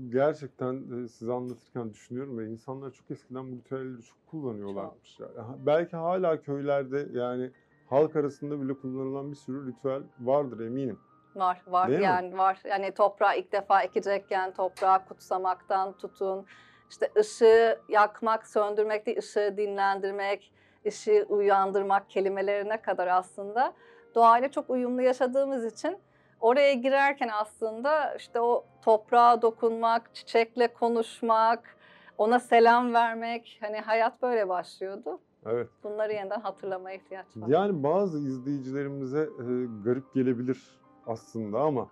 gerçekten 0.08 1.04
e, 1.04 1.08
size 1.08 1.32
anlatırken 1.32 1.90
düşünüyorum 1.90 2.38
ve 2.38 2.46
insanlar 2.46 2.90
çok 2.90 3.10
eskiden 3.10 3.52
bu 3.52 3.56
ritüelleri 3.56 4.02
çok 4.02 4.26
kullanıyorlarmış. 4.26 5.20
Yani. 5.20 5.38
Ha- 5.38 5.56
Belki 5.66 5.96
hala 5.96 6.40
köylerde 6.42 7.06
yani 7.12 7.50
halk 7.90 8.16
arasında 8.16 8.60
bile 8.62 8.74
kullanılan 8.74 9.30
bir 9.30 9.36
sürü 9.36 9.66
ritüel 9.72 10.02
vardır 10.20 10.60
eminim. 10.66 10.98
Var, 11.34 11.62
var 11.66 11.88
Değil 11.88 11.98
mi? 11.98 12.04
yani 12.04 12.38
var. 12.38 12.60
Yani 12.64 12.94
toprağı 12.94 13.38
ilk 13.38 13.52
defa 13.52 13.82
ekecekken 13.82 14.52
toprağı 14.54 15.04
kutsamaktan 15.04 15.92
tutun, 15.92 16.46
işte 16.90 17.10
ışığı 17.18 17.78
yakmak, 17.88 18.46
söndürmek 18.46 19.06
değil, 19.06 19.18
ışığı 19.18 19.54
dinlendirmek, 19.56 20.52
ışığı 20.88 21.26
uyandırmak 21.28 22.10
kelimelerine 22.10 22.82
kadar 22.82 23.06
aslında 23.06 23.72
doğayla 24.14 24.50
çok 24.50 24.70
uyumlu 24.70 25.02
yaşadığımız 25.02 25.64
için 25.64 25.98
oraya 26.40 26.74
girerken 26.74 27.30
aslında 27.32 28.14
işte 28.14 28.40
o 28.40 28.64
toprağa 28.82 29.42
dokunmak, 29.42 30.14
çiçekle 30.14 30.68
konuşmak, 30.68 31.76
ona 32.18 32.40
selam 32.40 32.94
vermek, 32.94 33.58
hani 33.60 33.80
hayat 33.80 34.22
böyle 34.22 34.48
başlıyordu. 34.48 35.20
Evet. 35.46 35.68
Bunları 35.84 36.12
yeniden 36.12 36.40
hatırlamaya 36.40 36.96
ihtiyaç 36.96 37.26
var. 37.36 37.48
Yani 37.48 37.82
bazı 37.82 38.18
izleyicilerimize 38.18 39.20
e, 39.20 39.44
garip 39.84 40.14
gelebilir 40.14 40.80
aslında 41.06 41.60
ama 41.60 41.88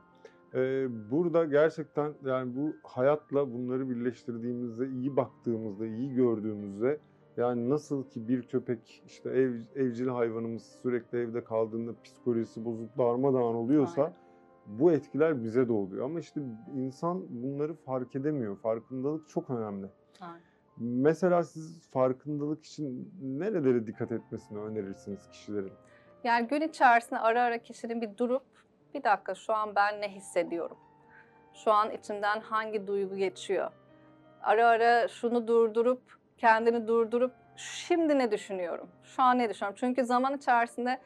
e, 0.55 0.87
burada 1.11 1.45
gerçekten 1.45 2.15
yani 2.25 2.57
bu 2.57 2.77
hayatla 2.83 3.53
bunları 3.53 3.91
birleştirdiğimizde, 3.91 4.89
iyi 4.89 5.17
baktığımızda, 5.17 5.87
iyi 5.87 6.15
gördüğümüzde 6.15 6.99
yani 7.37 7.71
nasıl 7.71 8.11
ki 8.11 8.29
bir 8.29 8.43
köpek 8.43 9.03
işte 9.07 9.31
ev, 9.31 9.55
evcil 9.77 10.09
hayvanımız 10.09 10.63
sürekli 10.83 11.19
evde 11.19 11.45
kaldığında 11.45 11.93
psikolojisi 12.05 12.65
bozuk 12.65 12.99
darmadağın 12.99 13.55
oluyorsa 13.55 14.03
Aynen. 14.03 14.17
bu 14.67 14.93
etkiler 14.93 15.45
bize 15.45 15.69
de 15.69 15.73
oluyor. 15.73 16.05
Ama 16.05 16.21
işte 16.21 16.41
insan 16.75 17.23
bunları 17.29 17.75
fark 17.75 18.17
edemiyor. 18.17 18.57
Farkındalık 18.57 19.29
çok 19.29 19.51
önemli. 19.51 19.87
Aynen. 20.21 20.41
Mesela 20.77 21.43
siz 21.43 21.91
farkındalık 21.91 22.65
için 22.65 23.13
nerelere 23.23 23.87
dikkat 23.87 24.13
etmesini 24.13 24.59
önerirsiniz 24.59 25.29
kişilerin? 25.29 25.73
Yani 26.25 26.49
gün 26.49 26.61
içerisinde 26.61 27.21
ara 27.21 27.43
ara 27.43 27.59
kişinin 27.59 28.01
bir 28.01 28.17
durup 28.17 28.43
bir 28.95 29.05
dakika 29.05 29.35
şu 29.35 29.55
an 29.55 29.75
ben 29.77 30.01
ne 30.01 30.09
hissediyorum? 30.09 30.77
Şu 31.55 31.73
an 31.73 31.91
içimden 31.91 32.41
hangi 32.41 32.87
duygu 32.87 33.17
geçiyor? 33.17 33.71
ara 34.47 34.69
ara 34.69 35.09
şunu 35.09 35.49
durdurup, 35.49 36.03
kendini 36.39 36.89
durdurup 36.89 37.33
şimdi 37.57 38.19
ne 38.19 38.31
düşünüyorum? 38.31 38.89
Şu 39.03 39.23
an 39.23 39.39
ne 39.39 39.51
düşünüyorum? 39.51 39.77
Çünkü 39.81 40.05
zaman 40.05 40.37
içerisinde 40.37 40.99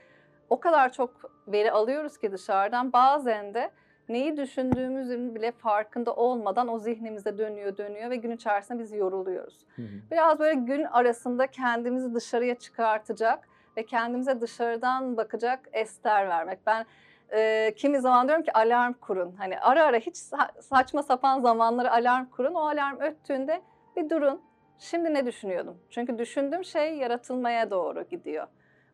o 0.51 0.61
kadar 0.61 0.93
çok 0.93 1.11
veri 1.49 1.73
alıyoruz 1.73 2.19
ki 2.19 2.33
dışarıdan 2.33 2.93
bazen 2.93 3.55
de 3.55 3.71
neyi 4.09 4.37
düşündüğümüzün 4.37 5.35
bile 5.35 5.53
farkında 5.53 6.15
olmadan 6.15 6.69
o 6.69 6.79
zihnimize 6.79 7.39
dönüyor 7.39 7.77
dönüyor 7.77 8.11
ve 8.11 8.17
gün 8.17 8.31
içerisinde 8.31 8.79
biz 8.79 8.93
yoruluyoruz. 8.93 9.67
Biraz 10.11 10.39
böyle 10.39 10.55
gün 10.55 10.85
arasında 10.85 11.47
kendimizi 11.47 12.15
dışarıya 12.15 12.55
çıkartacak 12.55 13.49
ve 13.77 13.87
kendimize 13.87 14.41
dışarıdan 14.41 15.17
bakacak 15.17 15.61
ester 15.73 16.29
vermek. 16.29 16.59
Ben 16.67 16.87
e, 17.33 17.73
kimi 17.77 18.01
zaman 18.01 18.29
diyorum 18.29 18.45
ki 18.45 18.53
alarm 18.53 18.93
kurun. 18.93 19.35
Hani 19.39 19.61
ara 19.61 19.85
ara 19.85 19.97
hiç 19.97 20.17
sa- 20.17 20.63
saçma 20.63 21.03
sapan 21.03 21.41
zamanları 21.41 21.93
alarm 21.93 22.25
kurun. 22.27 22.55
O 22.55 22.61
alarm 22.69 23.01
öttüğünde 23.01 23.63
bir 23.97 24.11
durun. 24.11 24.41
Şimdi 24.81 25.15
ne 25.15 25.27
düşünüyordum? 25.27 25.79
Çünkü 25.91 26.19
düşündüğüm 26.19 26.65
şey 26.65 26.97
yaratılmaya 26.97 27.71
doğru 27.71 28.03
gidiyor. 28.03 28.47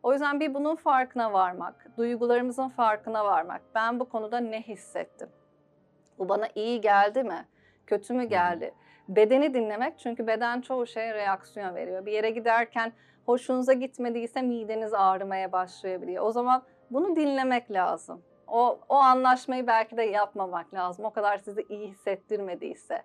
O 0.03 0.13
yüzden 0.13 0.39
bir 0.39 0.53
bunun 0.53 0.75
farkına 0.75 1.33
varmak, 1.33 1.97
duygularımızın 1.97 2.69
farkına 2.69 3.25
varmak. 3.25 3.61
Ben 3.75 3.99
bu 3.99 4.09
konuda 4.09 4.39
ne 4.39 4.61
hissettim? 4.61 5.29
Bu 6.19 6.29
bana 6.29 6.47
iyi 6.55 6.81
geldi 6.81 7.23
mi? 7.23 7.45
Kötü 7.85 8.13
mü 8.13 8.23
geldi? 8.23 8.73
Bedeni 9.09 9.53
dinlemek 9.53 9.99
çünkü 9.99 10.27
beden 10.27 10.61
çoğu 10.61 10.87
şeye 10.87 11.13
reaksiyon 11.13 11.75
veriyor. 11.75 12.05
Bir 12.05 12.11
yere 12.11 12.29
giderken 12.29 12.93
hoşunuza 13.25 13.73
gitmediyse 13.73 14.41
mideniz 14.41 14.93
ağrımaya 14.93 15.51
başlayabiliyor. 15.51 16.25
O 16.25 16.31
zaman 16.31 16.63
bunu 16.91 17.15
dinlemek 17.15 17.71
lazım. 17.71 18.21
O, 18.47 18.79
o 18.89 18.95
anlaşmayı 18.95 19.67
belki 19.67 19.97
de 19.97 20.03
yapmamak 20.03 20.73
lazım. 20.73 21.05
O 21.05 21.09
kadar 21.09 21.37
sizi 21.37 21.65
iyi 21.69 21.87
hissettirmediyse. 21.87 23.03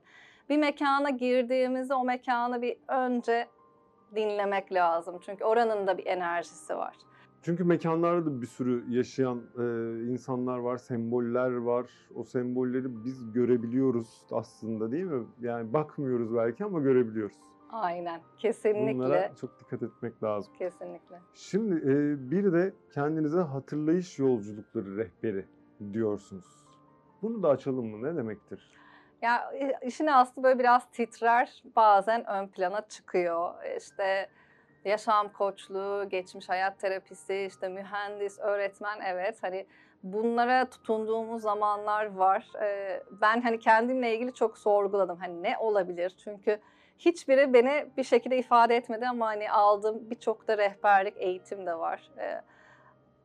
Bir 0.49 0.59
mekana 0.59 1.11
girdiğimizde 1.11 1.95
o 1.95 2.05
mekanı 2.05 2.63
bir 2.63 2.77
önce 2.89 3.49
dinlemek 4.15 4.73
lazım. 4.73 5.19
Çünkü 5.27 5.45
oranın 5.45 5.87
da 5.87 5.99
bir 5.99 6.07
enerjisi 6.07 6.77
var. 6.77 6.97
Çünkü 7.43 7.65
mekanlarda 7.65 8.27
da 8.27 8.43
bir 8.43 8.47
sürü 8.47 8.85
yaşayan 8.89 9.43
e, 9.59 9.63
insanlar 10.13 10.59
var, 10.59 10.77
semboller 10.77 11.57
var. 11.57 11.91
O 12.15 12.25
sembolleri 12.25 13.05
biz 13.05 13.33
görebiliyoruz 13.33 14.27
aslında 14.33 14.93
değil 14.93 15.05
mi? 15.05 15.27
Yani 15.41 15.73
bakmıyoruz 15.73 16.35
belki 16.35 16.65
ama 16.65 16.81
görebiliyoruz. 16.81 17.37
Aynen. 17.73 18.21
Kesinlikle. 18.39 18.95
Bunlara 18.95 19.35
çok 19.35 19.61
dikkat 19.61 19.83
etmek 19.83 20.23
lazım. 20.23 20.53
Kesinlikle. 20.59 21.21
Şimdi 21.35 21.75
e, 21.75 22.31
bir 22.31 22.53
de 22.53 22.75
kendinize 22.95 23.41
hatırlayış 23.41 24.19
yolculukları 24.19 24.97
rehberi 24.97 25.47
diyorsunuz. 25.93 26.65
Bunu 27.23 27.43
da 27.43 27.49
açalım 27.49 27.87
mı? 27.87 28.03
Ne 28.03 28.17
demektir? 28.17 28.82
Ya 29.23 29.53
i- 29.53 29.87
işin 29.87 30.07
aslı 30.07 30.43
böyle 30.43 30.59
biraz 30.59 30.91
titrer, 30.91 31.63
bazen 31.77 32.27
ön 32.31 32.49
plana 32.49 32.81
çıkıyor. 32.89 33.55
İşte 33.79 34.29
yaşam 34.85 35.33
koçluğu, 35.33 36.09
geçmiş 36.09 36.49
hayat 36.49 36.79
terapisi, 36.79 37.37
işte 37.51 37.69
mühendis, 37.69 38.39
öğretmen 38.39 39.01
evet 39.07 39.43
hani 39.43 39.67
bunlara 40.03 40.71
tutunduğumuz 40.71 41.43
zamanlar 41.43 42.07
var. 42.17 42.47
Ee, 42.63 43.03
ben 43.11 43.41
hani 43.41 43.59
kendimle 43.59 44.15
ilgili 44.15 44.35
çok 44.35 44.59
sorguladım. 44.59 45.19
Hani 45.21 45.43
ne 45.43 45.59
olabilir? 45.59 46.13
Çünkü 46.25 46.61
hiçbiri 46.99 47.53
beni 47.53 47.87
bir 47.97 48.05
şekilde 48.05 48.39
ifade 48.39 48.77
etmedi 48.77 49.09
ama 49.09 49.27
hani 49.27 49.51
aldığım 49.51 50.11
birçok 50.11 50.49
da 50.49 50.59
rehberlik 50.59 51.15
eğitim 51.17 51.67
de 51.67 51.79
var. 51.79 52.11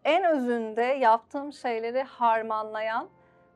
En 0.04 0.24
özünde 0.24 0.82
yaptığım 0.84 1.54
şeyleri 1.54 2.04
harmanlayan 2.04 3.10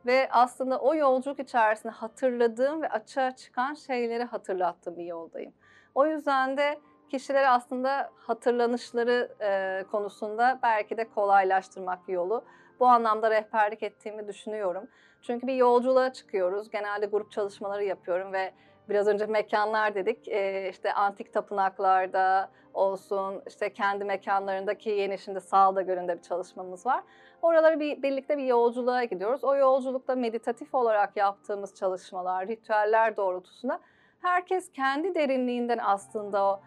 ve 0.05 0.29
aslında 0.31 0.79
o 0.79 0.95
yolculuk 0.95 1.39
içerisinde 1.39 1.93
hatırladığım 1.93 2.81
ve 2.81 2.89
açığa 2.89 3.35
çıkan 3.35 3.73
şeyleri 3.73 4.23
hatırlattığım 4.23 4.97
bir 4.97 5.05
yoldayım. 5.05 5.53
O 5.95 6.05
yüzden 6.05 6.57
de 6.57 6.79
kişileri 7.09 7.47
aslında 7.47 8.11
hatırlanışları 8.15 9.31
e, 9.41 9.83
konusunda 9.91 10.59
belki 10.63 10.97
de 10.97 11.09
kolaylaştırmak 11.09 12.09
yolu. 12.09 12.43
Bu 12.79 12.87
anlamda 12.87 13.31
rehberlik 13.31 13.83
ettiğimi 13.83 14.27
düşünüyorum. 14.27 14.87
Çünkü 15.21 15.47
bir 15.47 15.53
yolculuğa 15.53 16.13
çıkıyoruz. 16.13 16.69
Genelde 16.69 17.05
grup 17.05 17.31
çalışmaları 17.31 17.83
yapıyorum 17.83 18.33
ve 18.33 18.53
biraz 18.89 19.07
önce 19.07 19.25
mekanlar 19.25 19.95
dedik. 19.95 20.27
E, 20.27 20.69
işte 20.69 20.93
antik 20.93 21.33
tapınaklarda 21.33 22.49
olsun, 22.73 23.41
işte 23.47 23.73
kendi 23.73 24.03
mekanlarındaki 24.05 24.89
yeni 24.89 25.17
şimdi 25.17 25.41
Sağda 25.41 25.81
Gölü'nde 25.81 26.17
bir 26.17 26.21
çalışmamız 26.21 26.85
var. 26.85 27.03
Oraları 27.41 27.79
bir, 27.79 28.01
birlikte 28.01 28.37
bir 28.37 28.43
yolculuğa 28.43 29.03
gidiyoruz. 29.03 29.43
O 29.43 29.55
yolculukta 29.55 30.15
meditatif 30.15 30.75
olarak 30.75 31.17
yaptığımız 31.17 31.75
çalışmalar, 31.75 32.47
ritüeller 32.47 33.17
doğrultusunda 33.17 33.79
herkes 34.21 34.71
kendi 34.71 35.15
derinliğinden 35.15 35.79
aslında 35.83 36.45
o 36.45 36.59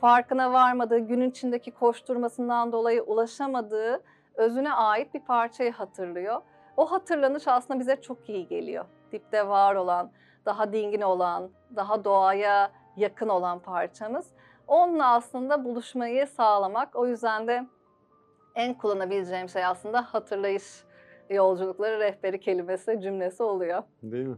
farkına 0.00 0.52
varmadığı, 0.52 0.98
günün 0.98 1.30
içindeki 1.30 1.70
koşturmasından 1.70 2.72
dolayı 2.72 3.02
ulaşamadığı 3.02 4.02
özüne 4.34 4.72
ait 4.72 5.14
bir 5.14 5.20
parçayı 5.20 5.72
hatırlıyor. 5.72 6.42
O 6.76 6.92
hatırlanış 6.92 7.48
aslında 7.48 7.80
bize 7.80 8.00
çok 8.00 8.28
iyi 8.28 8.48
geliyor. 8.48 8.84
Dipte 9.12 9.48
var 9.48 9.74
olan, 9.74 10.10
daha 10.46 10.72
dingin 10.72 11.00
olan, 11.00 11.50
daha 11.76 12.04
doğaya 12.04 12.72
yakın 12.96 13.28
olan 13.28 13.58
parçamız. 13.58 14.26
Onunla 14.66 15.14
aslında 15.14 15.64
buluşmayı 15.64 16.26
sağlamak. 16.26 16.96
O 16.96 17.06
yüzden 17.06 17.46
de 17.46 17.66
en 18.54 18.74
kullanabileceğim 18.74 19.48
şey 19.48 19.64
aslında 19.64 20.02
hatırlayış 20.02 20.84
yolculukları 21.30 22.00
rehberi 22.00 22.40
kelimesi, 22.40 23.00
cümlesi 23.00 23.42
oluyor. 23.42 23.82
Değil 24.02 24.26
mi? 24.26 24.36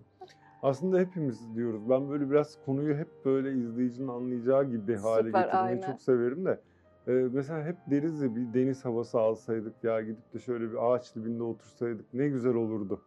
Aslında 0.62 0.98
hepimiz 0.98 1.54
diyoruz. 1.56 1.90
Ben 1.90 2.10
böyle 2.10 2.30
biraz 2.30 2.58
konuyu 2.66 2.96
hep 2.96 3.24
böyle 3.24 3.52
izleyicinin 3.52 4.08
anlayacağı 4.08 4.64
gibi 4.64 4.96
hale 4.96 5.26
Süper, 5.26 5.44
getirmeyi 5.44 5.66
aynen. 5.66 5.80
çok 5.80 6.02
severim 6.02 6.44
de. 6.44 6.60
Ee, 7.08 7.12
mesela 7.12 7.64
hep 7.64 7.76
deriz 7.90 8.22
ya 8.22 8.36
bir 8.36 8.54
deniz 8.54 8.84
havası 8.84 9.20
alsaydık 9.20 9.84
ya 9.84 10.00
gidip 10.00 10.34
de 10.34 10.38
şöyle 10.38 10.72
bir 10.72 10.92
ağaç 10.92 11.14
dibinde 11.14 11.42
otursaydık 11.42 12.14
ne 12.14 12.28
güzel 12.28 12.54
olurdu. 12.54 13.00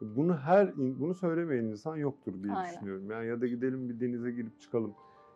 Bunu 0.00 0.36
her 0.36 0.76
bunu 0.76 1.14
söylemeyen 1.14 1.64
insan 1.64 1.96
yoktur 1.96 2.42
diye 2.42 2.52
Aynen. 2.52 2.74
düşünüyorum. 2.74 3.10
Yani 3.10 3.26
ya 3.26 3.40
da 3.40 3.46
gidelim 3.46 3.88
bir 3.88 4.00
denize 4.00 4.30
girip 4.30 4.60
çıkalım. 4.60 4.94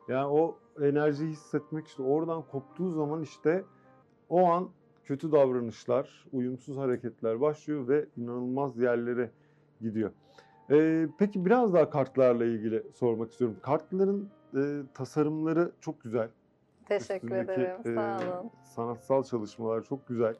Yani 0.09 0.27
o 0.27 0.59
enerjiyi 0.81 1.31
hissetmek 1.31 1.87
işte 1.87 2.03
oradan 2.03 2.42
koptuğu 2.42 2.92
zaman 2.92 3.23
işte 3.23 3.64
o 4.29 4.51
an 4.51 4.68
kötü 5.05 5.33
davranışlar, 5.33 6.27
uyumsuz 6.33 6.77
hareketler 6.77 7.40
başlıyor 7.40 7.88
ve 7.88 8.07
inanılmaz 8.16 8.79
yerlere 8.79 9.31
gidiyor. 9.81 10.11
Ee, 10.71 11.09
peki 11.18 11.44
biraz 11.44 11.75
daha 11.75 11.90
kartlarla 11.90 12.44
ilgili 12.44 12.83
sormak 12.94 13.31
istiyorum. 13.31 13.57
Kartların 13.62 14.29
e, 14.57 14.83
tasarımları 14.94 15.73
çok 15.81 16.03
güzel. 16.03 16.29
Teşekkür 16.88 17.14
Üstündeki, 17.14 17.53
ederim. 17.53 17.94
Sağ 17.94 18.25
e, 18.25 18.38
olun. 18.38 18.51
Sanatsal 18.62 19.23
çalışmalar 19.23 19.85
çok 19.85 20.09
güzel. 20.09 20.35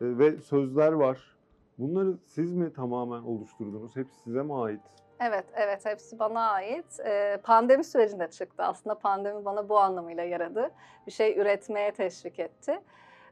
E, 0.00 0.18
ve 0.18 0.40
sözler 0.40 0.92
var. 0.92 1.36
Bunları 1.78 2.16
siz 2.26 2.52
mi 2.54 2.72
tamamen 2.72 3.22
oluşturdunuz? 3.22 3.96
Hepsi 3.96 4.20
size 4.22 4.42
mi 4.42 4.62
ait? 4.62 4.80
Evet, 5.20 5.44
evet 5.54 5.86
hepsi 5.86 6.18
bana 6.18 6.50
ait. 6.50 7.00
Ee, 7.04 7.38
pandemi 7.42 7.84
sürecinde 7.84 8.30
çıktı 8.30 8.62
aslında. 8.62 8.98
Pandemi 8.98 9.44
bana 9.44 9.68
bu 9.68 9.78
anlamıyla 9.78 10.24
yaradı. 10.24 10.70
Bir 11.06 11.12
şey 11.12 11.38
üretmeye 11.38 11.90
teşvik 11.92 12.38
etti. 12.38 12.80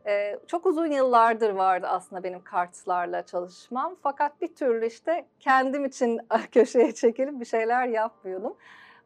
Ee, 0.07 0.39
çok 0.47 0.67
uzun 0.67 0.87
yıllardır 0.87 1.51
vardı 1.51 1.87
aslında 1.91 2.23
benim 2.23 2.41
kartlarla 2.45 3.23
çalışmam. 3.27 3.97
Fakat 4.03 4.41
bir 4.41 4.55
türlü 4.55 4.87
işte 4.87 5.27
kendim 5.41 5.85
için 5.85 6.21
köşeye 6.53 6.93
çekilip 6.95 7.41
bir 7.41 7.45
şeyler 7.45 7.87
yapmıyordum. 7.87 8.57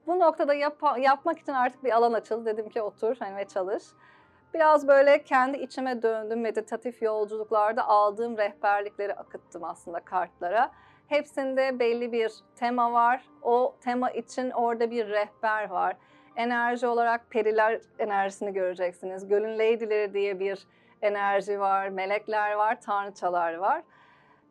Bu 0.06 0.18
noktada 0.18 0.54
yap- 0.54 0.98
yapmak 0.98 1.38
için 1.38 1.52
artık 1.52 1.84
bir 1.84 1.96
alan 1.96 2.12
açıldı. 2.12 2.46
Dedim 2.46 2.68
ki 2.68 2.82
otur 2.82 3.16
hani 3.18 3.36
ve 3.36 3.44
çalış. 3.44 3.82
Biraz 4.54 4.88
böyle 4.88 5.22
kendi 5.22 5.58
içime 5.58 6.02
döndüm. 6.02 6.40
Meditatif 6.40 7.02
yolculuklarda 7.02 7.88
aldığım 7.88 8.38
rehberlikleri 8.38 9.14
akıttım 9.14 9.64
aslında 9.64 10.00
kartlara. 10.00 10.70
Hepsinde 11.08 11.78
belli 11.78 12.12
bir 12.12 12.32
tema 12.56 12.92
var. 12.92 13.24
O 13.42 13.76
tema 13.80 14.10
için 14.10 14.50
orada 14.50 14.90
bir 14.90 15.08
rehber 15.08 15.70
var. 15.70 15.96
Enerji 16.36 16.86
olarak 16.86 17.30
periler 17.30 17.80
enerjisini 17.98 18.52
göreceksiniz. 18.52 19.28
Gölün 19.28 19.54
Lady'leri 19.54 20.14
diye 20.14 20.40
bir 20.40 20.66
enerji 21.02 21.60
var. 21.60 21.88
Melekler 21.88 22.52
var, 22.52 22.80
tanrıçalar 22.80 23.54
var. 23.54 23.82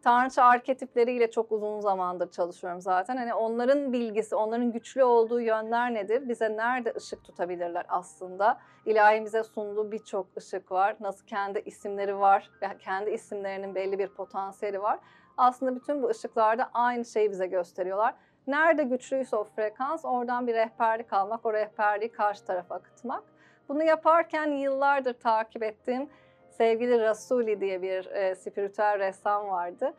Tanrıça 0.03 0.43
arketipleriyle 0.43 1.31
çok 1.31 1.51
uzun 1.51 1.79
zamandır 1.79 2.31
çalışıyorum 2.31 2.81
zaten. 2.81 3.17
Hani 3.17 3.33
onların 3.33 3.93
bilgisi, 3.93 4.35
onların 4.35 4.71
güçlü 4.71 5.03
olduğu 5.03 5.41
yönler 5.41 5.93
nedir? 5.93 6.29
Bize 6.29 6.57
nerede 6.57 6.93
ışık 6.97 7.23
tutabilirler 7.23 7.85
aslında? 7.89 8.59
İlahimize 8.85 9.43
sunduğu 9.43 9.91
birçok 9.91 10.27
ışık 10.37 10.71
var. 10.71 10.95
Nasıl 10.99 11.25
kendi 11.25 11.59
isimleri 11.59 12.19
var 12.19 12.51
kendi 12.79 13.09
isimlerinin 13.09 13.75
belli 13.75 13.99
bir 13.99 14.07
potansiyeli 14.07 14.81
var. 14.81 14.99
Aslında 15.37 15.75
bütün 15.75 16.03
bu 16.03 16.09
ışıklarda 16.09 16.69
aynı 16.73 17.05
şeyi 17.05 17.31
bize 17.31 17.47
gösteriyorlar. 17.47 18.15
Nerede 18.47 18.83
güçlüyse 18.83 19.35
o 19.35 19.43
frekans 19.43 20.05
oradan 20.05 20.47
bir 20.47 20.53
rehberlik 20.53 21.13
almak, 21.13 21.45
o 21.45 21.53
rehberliği 21.53 22.11
karşı 22.11 22.45
tarafa 22.45 22.75
akıtmak. 22.75 23.23
Bunu 23.69 23.83
yaparken 23.83 24.51
yıllardır 24.51 25.13
takip 25.13 25.63
ettiğim 25.63 26.09
sevgili 26.57 26.99
Rasuli 27.01 27.61
diye 27.61 27.81
bir 27.81 28.05
e, 28.05 28.35
spiritüel 28.35 28.99
ressam 28.99 29.47
vardı. 29.49 29.93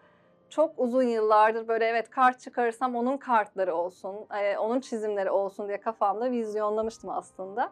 çok 0.51 0.71
uzun 0.77 1.03
yıllardır 1.03 1.69
böyle 1.69 1.85
evet 1.85 2.11
kart 2.11 2.41
çıkarırsam 2.41 2.97
onun 2.97 3.17
kartları 3.17 3.75
olsun, 3.75 4.15
e, 4.41 4.59
onun 4.59 4.81
çizimleri 4.81 5.31
olsun 5.31 5.69
diye 5.69 5.81
kafamda 5.81 6.31
vizyonlamıştım 6.31 7.11
aslında. 7.11 7.71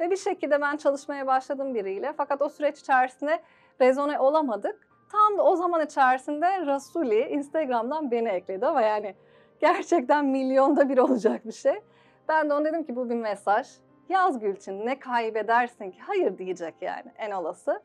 Ve 0.00 0.10
bir 0.10 0.16
şekilde 0.16 0.60
ben 0.60 0.76
çalışmaya 0.76 1.26
başladım 1.26 1.74
biriyle. 1.74 2.12
Fakat 2.16 2.42
o 2.42 2.48
süreç 2.48 2.78
içerisinde 2.78 3.42
rezone 3.80 4.18
olamadık. 4.18 4.88
Tam 5.12 5.38
da 5.38 5.42
o 5.42 5.56
zaman 5.56 5.86
içerisinde 5.86 6.66
Rasuli 6.66 7.20
Instagram'dan 7.20 8.10
beni 8.10 8.28
ekledi 8.28 8.66
ama 8.66 8.82
yani 8.82 9.14
gerçekten 9.60 10.24
milyonda 10.24 10.88
bir 10.88 10.98
olacak 10.98 11.46
bir 11.46 11.52
şey. 11.52 11.80
Ben 12.28 12.50
de 12.50 12.54
ona 12.54 12.64
dedim 12.64 12.84
ki 12.84 12.96
bu 12.96 13.10
bir 13.10 13.14
mesaj. 13.14 13.68
Yaz 14.08 14.40
Gülçin 14.40 14.86
ne 14.86 14.98
kaybedersin 14.98 15.90
ki? 15.90 15.98
Hayır 16.00 16.38
diyecek 16.38 16.74
yani 16.80 17.12
en 17.18 17.30
olası. 17.30 17.82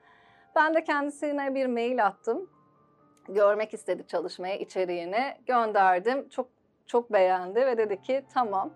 Ben 0.58 0.74
de 0.74 0.84
kendisine 0.84 1.56
bir 1.56 1.66
mail 1.66 2.06
attım. 2.06 2.50
Görmek 3.30 3.74
istedi 3.74 4.08
çalışmaya, 4.08 4.56
içeriğini 4.58 5.38
gönderdim. 5.46 6.30
Çok 6.30 6.48
çok 6.88 7.14
beğendi 7.14 7.66
ve 7.66 7.78
dedi 7.78 8.02
ki 8.02 8.26
tamam. 8.34 8.72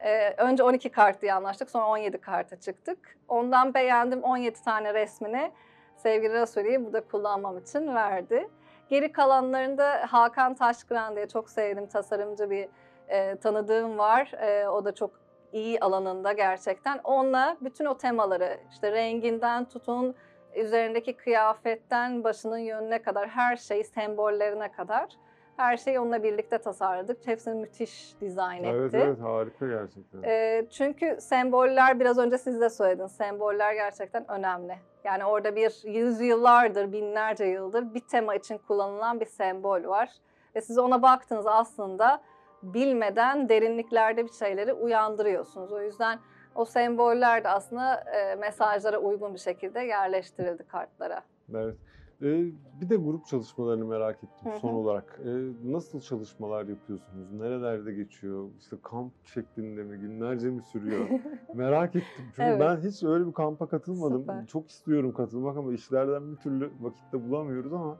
Ee, 0.00 0.34
önce 0.36 0.62
12 0.62 0.88
kart 0.88 1.22
diye 1.22 1.34
anlaştık, 1.34 1.70
sonra 1.70 1.86
17 1.86 2.18
karta 2.18 2.60
çıktık. 2.60 3.18
Ondan 3.28 3.74
beğendim 3.74 4.22
17 4.22 4.62
tane 4.62 4.94
resmini 4.94 5.52
sevgili 5.96 6.34
Rasuli'yi 6.34 6.84
burada 6.84 7.00
kullanmam 7.00 7.58
için 7.58 7.94
verdi. 7.94 8.48
Geri 8.88 9.12
kalanlarında 9.12 10.06
Hakan 10.08 10.54
Taşkıran 10.54 11.16
diye 11.16 11.28
çok 11.28 11.50
sevdiğim 11.50 11.88
tasarımcı 11.88 12.50
bir 12.50 12.68
e, 13.08 13.36
tanıdığım 13.36 13.98
var. 13.98 14.32
E, 14.32 14.68
o 14.68 14.84
da 14.84 14.94
çok 14.94 15.10
iyi 15.52 15.80
alanında 15.80 16.32
gerçekten. 16.32 17.00
Onunla 17.04 17.56
bütün 17.60 17.84
o 17.84 17.98
temaları 17.98 18.60
işte 18.72 18.92
renginden 18.92 19.64
tutun, 19.64 20.14
üzerindeki 20.56 21.16
kıyafetten 21.16 22.24
başının 22.24 22.58
yönüne 22.58 23.02
kadar 23.02 23.28
her 23.28 23.56
şeyi 23.56 23.84
sembollerine 23.84 24.72
kadar 24.72 25.16
her 25.56 25.76
şeyi 25.76 26.00
onunla 26.00 26.22
birlikte 26.22 26.58
tasarladık. 26.58 27.26
Hepsini 27.26 27.54
müthiş 27.54 28.14
dizayn 28.20 28.64
etti. 28.64 28.76
Evet 28.76 28.94
evet 28.94 29.20
harika 29.20 29.66
gerçekten. 29.66 30.22
E, 30.22 30.66
çünkü 30.70 31.16
semboller 31.20 32.00
biraz 32.00 32.18
önce 32.18 32.38
siz 32.38 32.60
de 32.60 32.70
söylediniz. 32.70 33.12
Semboller 33.12 33.72
gerçekten 33.72 34.30
önemli. 34.30 34.76
Yani 35.04 35.24
orada 35.24 35.56
bir 35.56 35.82
yüzyıllardır, 35.84 36.92
binlerce 36.92 37.44
yıldır 37.44 37.94
bir 37.94 38.00
tema 38.00 38.34
için 38.34 38.58
kullanılan 38.58 39.20
bir 39.20 39.26
sembol 39.26 39.84
var. 39.84 40.10
Ve 40.54 40.60
siz 40.60 40.78
ona 40.78 41.02
baktığınız 41.02 41.46
aslında 41.46 42.22
bilmeden 42.62 43.48
derinliklerde 43.48 44.24
bir 44.24 44.32
şeyleri 44.32 44.72
uyandırıyorsunuz. 44.72 45.72
O 45.72 45.82
yüzden 45.82 46.18
o 46.60 46.64
semboller 46.64 47.44
de 47.44 47.48
aslında 47.48 47.94
e, 47.96 48.34
mesajlara 48.34 48.98
uygun 48.98 49.34
bir 49.34 49.38
şekilde 49.38 49.80
yerleştirildi 49.80 50.62
kartlara. 50.62 51.22
Evet. 51.54 51.76
Ee, 52.22 52.44
bir 52.80 52.88
de 52.90 52.96
grup 52.96 53.26
çalışmalarını 53.26 53.84
merak 53.84 54.16
ettim 54.16 54.50
Hı 54.50 54.54
hı. 54.54 54.58
son 54.58 54.74
olarak. 54.74 55.20
Ee, 55.24 55.28
nasıl 55.64 56.00
çalışmalar 56.00 56.64
yapıyorsunuz? 56.66 57.32
Nerelerde 57.32 57.92
geçiyor? 57.92 58.48
İşte 58.58 58.76
kamp 58.82 59.12
şeklinde 59.24 59.82
mi? 59.82 59.98
Günlerce 59.98 60.50
mi 60.50 60.62
sürüyor? 60.62 61.08
merak 61.54 61.96
ettim. 61.96 62.24
Çünkü 62.36 62.42
Evet. 62.42 62.60
ben 62.60 62.88
hiç 62.88 63.02
öyle 63.02 63.26
bir 63.26 63.32
kampa 63.32 63.68
katılmadım. 63.68 64.20
Süper. 64.20 64.46
Çok 64.46 64.70
istiyorum 64.70 65.12
katılmak 65.12 65.56
ama 65.56 65.72
işlerden 65.72 66.32
bir 66.32 66.36
türlü 66.36 66.70
vakitte 66.80 67.30
bulamıyoruz 67.30 67.72
ama 67.72 67.98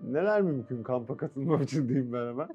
neler 0.00 0.42
mümkün 0.42 0.82
kampa 0.82 1.16
katılmam 1.16 1.62
için 1.62 1.88
diyeyim 1.88 2.12
ben 2.12 2.26
hemen. 2.26 2.48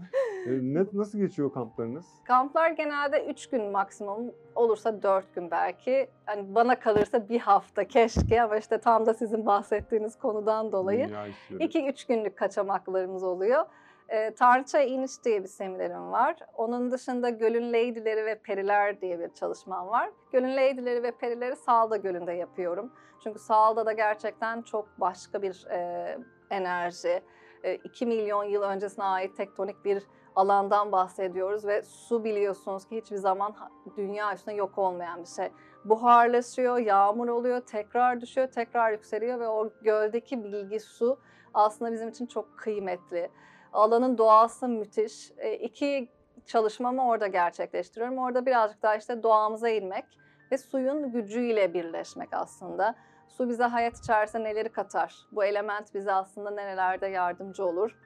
Ee, 0.46 0.50
ne, 0.50 0.86
nasıl 0.94 1.20
geçiyor 1.20 1.54
kamplarınız? 1.54 2.06
Kamplar 2.24 2.70
genelde 2.70 3.26
3 3.26 3.50
gün 3.50 3.72
maksimum 3.72 4.32
olursa 4.56 5.04
4 5.04 5.36
gün 5.36 5.52
belki. 5.52 6.08
Hani 6.26 6.56
bana 6.56 6.80
kalırsa 6.80 7.30
bir 7.30 7.40
hafta 7.40 7.88
keşke 7.88 8.42
ama 8.42 8.58
işte 8.58 8.78
tam 8.78 9.06
da 9.06 9.14
sizin 9.14 9.46
bahsettiğiniz 9.46 10.20
konudan 10.20 10.72
dolayı. 10.72 11.08
Dünya 11.08 11.28
işleri. 11.28 11.64
2-3 11.64 12.08
günlük 12.08 12.38
kaçamaklarımız 12.38 13.24
oluyor. 13.24 13.66
E, 14.10 14.32
Tanrıçaya 14.36 14.86
iniş 14.86 15.24
diye 15.26 15.44
bir 15.44 15.48
seminerim 15.48 16.12
var. 16.12 16.36
Onun 16.54 16.92
dışında 16.92 17.30
Gölün 17.30 17.68
Lady'leri 17.74 18.26
ve 18.26 18.36
Periler 18.36 19.02
diye 19.02 19.20
bir 19.20 19.34
çalışmam 19.34 19.88
var. 19.88 20.10
Gölün 20.32 20.58
Lady'leri 20.58 21.04
ve 21.04 21.12
Perileri 21.12 21.56
Salda 21.56 21.98
Gölü'nde 21.98 22.34
yapıyorum. 22.34 22.92
Çünkü 23.24 23.40
Salda 23.40 23.86
da 23.86 23.94
gerçekten 23.94 24.62
çok 24.62 24.88
başka 25.00 25.42
bir 25.42 25.66
e, 25.72 26.18
enerji. 26.50 27.22
E, 27.64 27.76
2 27.76 28.06
milyon 28.06 28.44
yıl 28.44 28.62
öncesine 28.62 29.04
ait 29.06 29.38
tektonik 29.38 29.86
bir 29.86 30.04
alandan 30.36 30.92
bahsediyoruz 30.92 31.66
ve 31.66 31.84
su 31.84 32.24
biliyorsunuz 32.24 32.88
ki 32.88 32.98
hiçbir 32.98 33.18
zaman 33.18 33.56
dünya 33.98 34.34
üstünde 34.34 34.56
yok 34.56 34.78
olmayan 34.78 35.22
bir 35.22 35.28
şey. 35.28 35.52
Buharlaşıyor, 35.86 36.78
yağmur 36.78 37.28
oluyor, 37.28 37.62
tekrar 37.62 38.22
düşüyor, 38.22 38.48
tekrar 38.48 38.92
yükseliyor 38.92 39.40
ve 39.40 39.48
o 39.48 39.70
göldeki 39.82 40.44
bilgi 40.44 40.80
su 40.80 41.20
aslında 41.54 41.92
bizim 41.92 42.10
için 42.10 42.26
çok 42.26 42.58
kıymetli. 42.58 43.30
Alanın 43.74 44.18
doğası 44.18 44.68
müthiş. 44.68 45.32
E, 45.38 45.54
iki 45.54 46.10
çalışmamı 46.46 47.08
orada 47.08 47.28
gerçekleştiriyorum. 47.28 48.18
Orada 48.18 48.46
birazcık 48.46 48.82
daha 48.84 48.96
işte 48.96 49.24
doğamıza 49.24 49.70
inmek 49.70 50.06
ve 50.52 50.58
suyun 50.58 51.12
gücüyle 51.12 51.74
birleşmek 51.74 52.30
aslında. 52.32 52.96
Su 53.28 53.50
bize 53.50 53.64
hayat 53.64 53.98
içerisinde 53.98 54.44
neleri 54.44 54.70
katar? 54.70 55.16
Bu 55.32 55.44
element 55.44 55.94
bize 55.94 56.12
aslında 56.12 56.52
nerelerde 56.52 57.08
yardımcı 57.08 57.66
olur? 57.66 57.98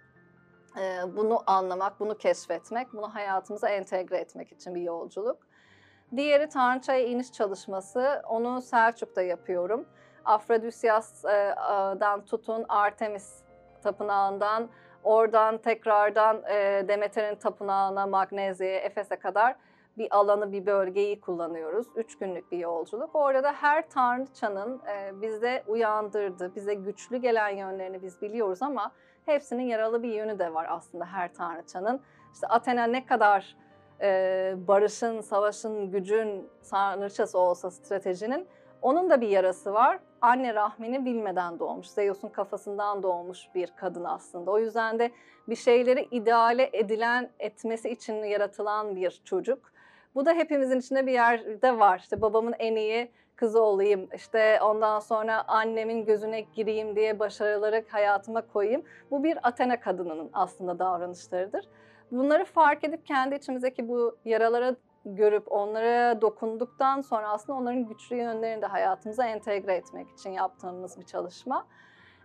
Ee, 0.78 1.18
bunu 1.18 1.44
anlamak, 1.48 2.00
bunu 2.00 2.18
keşfetmek, 2.18 2.94
bunu 2.94 3.16
hayatımıza 3.16 3.70
entegre 3.70 4.18
etmek 4.18 4.52
için 4.52 4.76
bir 4.76 4.82
yolculuk. 4.82 5.38
Diğeri 6.16 6.50
Tanrıçaya 6.50 7.06
iniş 7.06 7.32
çalışması. 7.32 8.22
Onu 8.28 8.62
Selçuk'ta 8.62 9.22
yapıyorum. 9.22 9.86
Afrodisyas'dan 10.26 12.26
tutun 12.26 12.66
Artemis 12.70 13.44
tapınağından, 13.84 14.70
oradan 15.04 15.58
tekrardan 15.58 16.44
e, 16.50 16.86
Demeter'in 16.88 17.36
tapınağına, 17.36 18.08
Magnezya'ya, 18.08 18.80
Efes'e 18.80 19.16
kadar 19.16 19.56
bir 19.98 20.16
alanı, 20.16 20.52
bir 20.52 20.66
bölgeyi 20.66 21.22
kullanıyoruz. 21.22 21.88
Üç 21.96 22.18
günlük 22.18 22.52
bir 22.52 22.58
yolculuk. 22.58 23.16
Orada 23.16 23.44
da 23.44 23.52
her 23.52 23.90
tanrıçanın 23.90 24.82
e, 24.88 25.22
bizde 25.22 25.64
uyandırdığı, 25.68 26.56
bize 26.56 26.74
güçlü 26.74 27.18
gelen 27.18 27.50
yönlerini 27.50 28.02
biz 28.02 28.22
biliyoruz 28.22 28.62
ama 28.62 28.92
hepsinin 29.30 29.64
yaralı 29.64 30.04
bir 30.04 30.14
yönü 30.14 30.40
de 30.40 30.54
var 30.54 30.68
aslında 30.70 31.06
her 31.06 31.34
tanrıçanın. 31.34 32.02
İşte 32.34 32.48
Athena 32.48 32.84
ne 32.84 33.06
kadar 33.06 33.56
e, 34.02 34.56
barışın, 34.68 35.22
savaşın, 35.22 35.92
gücün 35.92 36.50
tanrıçası 36.70 37.40
olsa 37.40 37.72
stratejinin 37.72 38.48
onun 38.82 39.10
da 39.10 39.22
bir 39.22 39.28
yarası 39.28 39.74
var. 39.74 40.00
Anne 40.22 40.54
rahmini 40.54 41.06
bilmeden 41.06 41.60
doğmuş. 41.60 41.88
Zeus'un 41.88 42.30
kafasından 42.30 43.04
doğmuş 43.04 43.48
bir 43.56 43.70
kadın 43.76 44.04
aslında. 44.04 44.52
O 44.52 44.60
yüzden 44.60 45.00
de 45.00 45.12
bir 45.50 45.56
şeyleri 45.56 46.08
ideale 46.12 46.70
edilen 46.74 47.30
etmesi 47.40 47.90
için 47.90 48.16
yaratılan 48.24 48.96
bir 48.96 49.22
çocuk. 49.26 49.72
Bu 50.16 50.26
da 50.26 50.34
hepimizin 50.34 50.80
içinde 50.80 51.08
bir 51.08 51.12
yerde 51.12 51.80
var. 51.80 52.00
İşte 52.00 52.22
babamın 52.22 52.56
en 52.60 52.76
iyi 52.76 53.12
kızı 53.40 53.64
olayım. 53.64 54.10
İşte 54.16 54.60
ondan 54.62 55.00
sonra 55.00 55.48
annemin 55.48 56.06
gözüne 56.06 56.42
gireyim 56.42 56.96
diye 56.96 57.20
başarıları 57.20 57.86
hayatıma 57.90 58.48
koyayım. 58.48 58.84
Bu 59.12 59.24
bir 59.24 59.48
Athena 59.48 59.80
kadınının 59.80 60.30
aslında 60.34 60.80
davranışlarıdır. 60.80 61.70
Bunları 62.12 62.46
fark 62.46 62.84
edip 62.84 63.06
kendi 63.06 63.36
içimizdeki 63.36 63.90
bu 63.90 64.18
yaralara 64.26 64.76
görüp 65.06 65.52
onlara 65.52 66.22
dokunduktan 66.22 67.02
sonra 67.02 67.30
aslında 67.30 67.60
onların 67.60 67.88
güçlü 67.88 68.16
yönlerini 68.16 68.62
de 68.62 68.66
hayatımıza 68.66 69.26
entegre 69.26 69.76
etmek 69.76 70.10
için 70.10 70.30
yaptığımız 70.30 71.00
bir 71.00 71.06
çalışma. 71.06 71.68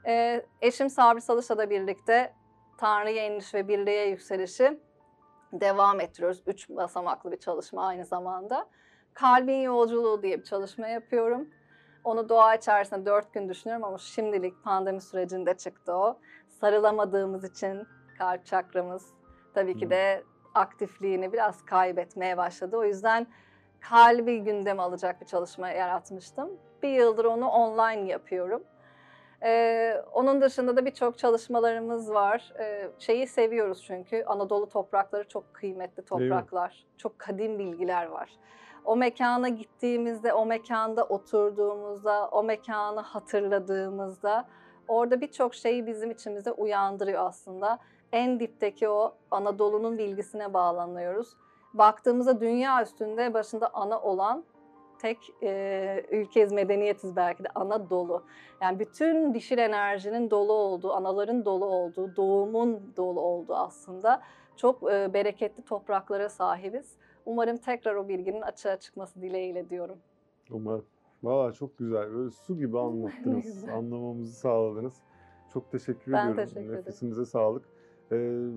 Ee, 0.07 0.46
eşim 0.61 0.90
Sabri 0.90 1.20
Salış'la 1.20 1.59
da 1.59 1.70
birlikte 1.70 2.33
Tanrı'ya 2.79 3.27
iniş 3.27 3.55
ve 3.55 3.68
birliğe 3.68 4.09
yükselişi 4.09 4.81
devam 5.53 6.00
ettiriyoruz. 6.00 6.42
Üç 6.46 6.68
basamaklı 6.70 7.33
bir 7.33 7.38
çalışma 7.38 7.87
aynı 7.87 8.05
zamanda. 8.05 8.66
Kalbin 9.14 9.61
Yolculuğu 9.61 10.22
diye 10.22 10.38
bir 10.38 10.44
çalışma 10.44 10.88
yapıyorum. 10.88 11.48
Onu 12.05 12.29
doğa 12.29 12.55
içerisinde 12.55 13.07
dört 13.07 13.35
gün 13.35 13.48
düşünüyorum 13.48 13.85
ama 13.85 13.98
şimdilik 13.98 14.64
pandemi 14.64 15.00
sürecinde 15.00 15.55
çıktı 15.55 15.92
o. 15.92 16.18
Sarılamadığımız 16.48 17.44
için 17.44 17.87
kalp 18.18 18.46
çakramız 18.46 19.07
tabii 19.55 19.79
ki 19.79 19.90
de 19.90 20.24
aktifliğini 20.55 21.33
biraz 21.33 21.64
kaybetmeye 21.64 22.37
başladı. 22.37 22.77
O 22.77 22.85
yüzden 22.85 23.27
kalbi 23.81 24.44
gündeme 24.44 24.83
alacak 24.83 25.20
bir 25.20 25.27
çalışma 25.27 25.68
yaratmıştım. 25.68 26.50
Bir 26.83 26.88
yıldır 26.88 27.24
onu 27.24 27.48
online 27.48 28.11
yapıyorum. 28.11 28.62
Ee, 29.44 30.02
onun 30.12 30.40
dışında 30.40 30.76
da 30.76 30.87
birçok 30.87 31.18
çalışmalarımız 31.18 32.14
var. 32.14 32.52
Ee, 32.59 32.90
şeyi 32.98 33.26
seviyoruz 33.26 33.83
çünkü 33.83 34.24
Anadolu 34.26 34.68
toprakları 34.68 35.28
çok 35.28 35.54
kıymetli 35.54 36.04
topraklar. 36.04 36.87
Çok 36.98 37.18
kadim 37.18 37.59
bilgiler 37.59 38.07
var. 38.07 38.30
O 38.85 38.96
mekana 38.96 39.48
gittiğimizde, 39.48 40.33
o 40.33 40.46
mekanda 40.46 41.04
oturduğumuzda, 41.04 42.28
o 42.28 42.42
mekanı 42.42 43.00
hatırladığımızda 43.00 44.48
orada 44.88 45.20
birçok 45.20 45.54
şeyi 45.54 45.87
bizim 45.87 46.11
içimizde 46.11 46.52
uyandırıyor 46.52 47.26
aslında. 47.26 47.78
En 48.12 48.40
dipteki 48.40 48.88
o 48.88 49.14
Anadolu'nun 49.30 49.98
bilgisine 49.98 50.54
bağlanıyoruz. 50.54 51.37
Baktığımızda 51.74 52.40
dünya 52.40 52.83
üstünde 52.83 53.35
başında 53.35 53.70
ana 53.74 54.00
olan 54.00 54.44
tek 55.04 55.32
e, 55.42 56.06
ülkeyiz, 56.12 56.52
medeniyetiz 56.52 57.16
belki 57.16 57.44
de 57.44 57.48
Anadolu. 57.54 58.22
Yani 58.62 58.78
bütün 58.78 59.34
dişil 59.34 59.58
enerjinin 59.58 60.30
dolu 60.30 60.52
olduğu, 60.52 60.92
anaların 60.92 61.44
dolu 61.44 61.64
olduğu, 61.64 62.16
doğumun 62.16 62.80
dolu 62.96 63.20
olduğu 63.20 63.54
aslında 63.54 64.22
çok 64.56 64.92
e, 64.92 65.14
bereketli 65.14 65.64
topraklara 65.64 66.28
sahibiz. 66.28 66.96
Umarım 67.26 67.56
tekrar 67.56 67.94
o 67.94 68.08
bilginin 68.08 68.40
açığa 68.40 68.76
çıkması 68.76 69.22
dileğiyle 69.22 69.70
diyorum. 69.70 69.98
Umarım. 70.50 70.84
Valla 71.22 71.52
çok 71.52 71.78
güzel. 71.78 72.12
Böyle 72.12 72.30
su 72.30 72.58
gibi 72.58 72.78
anlattınız. 72.88 73.64
Anlamamızı 73.68 74.32
sağladınız. 74.32 74.94
Çok 75.52 75.72
teşekkür 75.72 76.12
Ben 76.12 76.28
ediyorum. 76.28 76.44
teşekkür 76.44 76.60
ederim. 76.60 76.80
Nefesinize 76.80 77.24
sağlık. 77.24 77.64
Ee, 78.12 78.16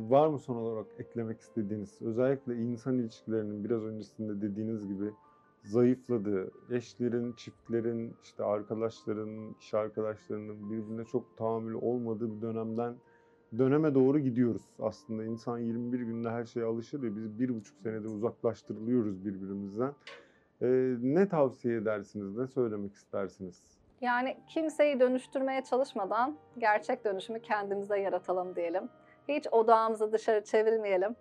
var 0.09 0.27
mı 0.27 0.39
son 0.39 0.55
olarak 0.55 0.85
eklemek 0.99 1.39
istediğiniz, 1.39 2.01
özellikle 2.01 2.55
insan 2.55 2.97
ilişkilerinin 2.97 3.63
biraz 3.63 3.83
öncesinde 3.83 4.41
dediğiniz 4.41 4.87
gibi 4.87 5.11
zayıfladığı, 5.67 6.51
eşlerin, 6.71 7.33
çiftlerin, 7.33 8.15
işte 8.23 8.43
arkadaşların, 8.43 9.55
iş 9.59 9.73
arkadaşlarının 9.73 10.71
birbirine 10.71 11.05
çok 11.05 11.37
tahammülü 11.37 11.75
olmadığı 11.75 12.35
bir 12.35 12.41
dönemden 12.41 12.95
döneme 13.57 13.95
doğru 13.95 14.19
gidiyoruz. 14.19 14.61
Aslında 14.79 15.23
insan 15.23 15.57
21 15.57 15.99
günde 15.99 16.29
her 16.29 16.45
şeye 16.45 16.65
alışır 16.65 17.03
ya 17.03 17.15
biz 17.15 17.39
bir 17.39 17.55
buçuk 17.55 17.77
senede 17.83 18.07
uzaklaştırılıyoruz 18.07 19.25
birbirimizden. 19.25 19.93
Ee, 20.61 20.95
ne 21.01 21.29
tavsiye 21.29 21.77
edersiniz, 21.77 22.37
ne 22.37 22.47
söylemek 22.47 22.93
istersiniz? 22.93 23.63
Yani 24.01 24.37
kimseyi 24.47 24.99
dönüştürmeye 24.99 25.63
çalışmadan 25.63 26.37
gerçek 26.57 27.05
dönüşümü 27.05 27.41
kendimize 27.41 27.99
yaratalım 27.99 28.55
diyelim. 28.55 28.89
Hiç 29.27 29.47
odağımızı 29.51 30.11
dışarı 30.11 30.43
çevirmeyelim. 30.43 31.15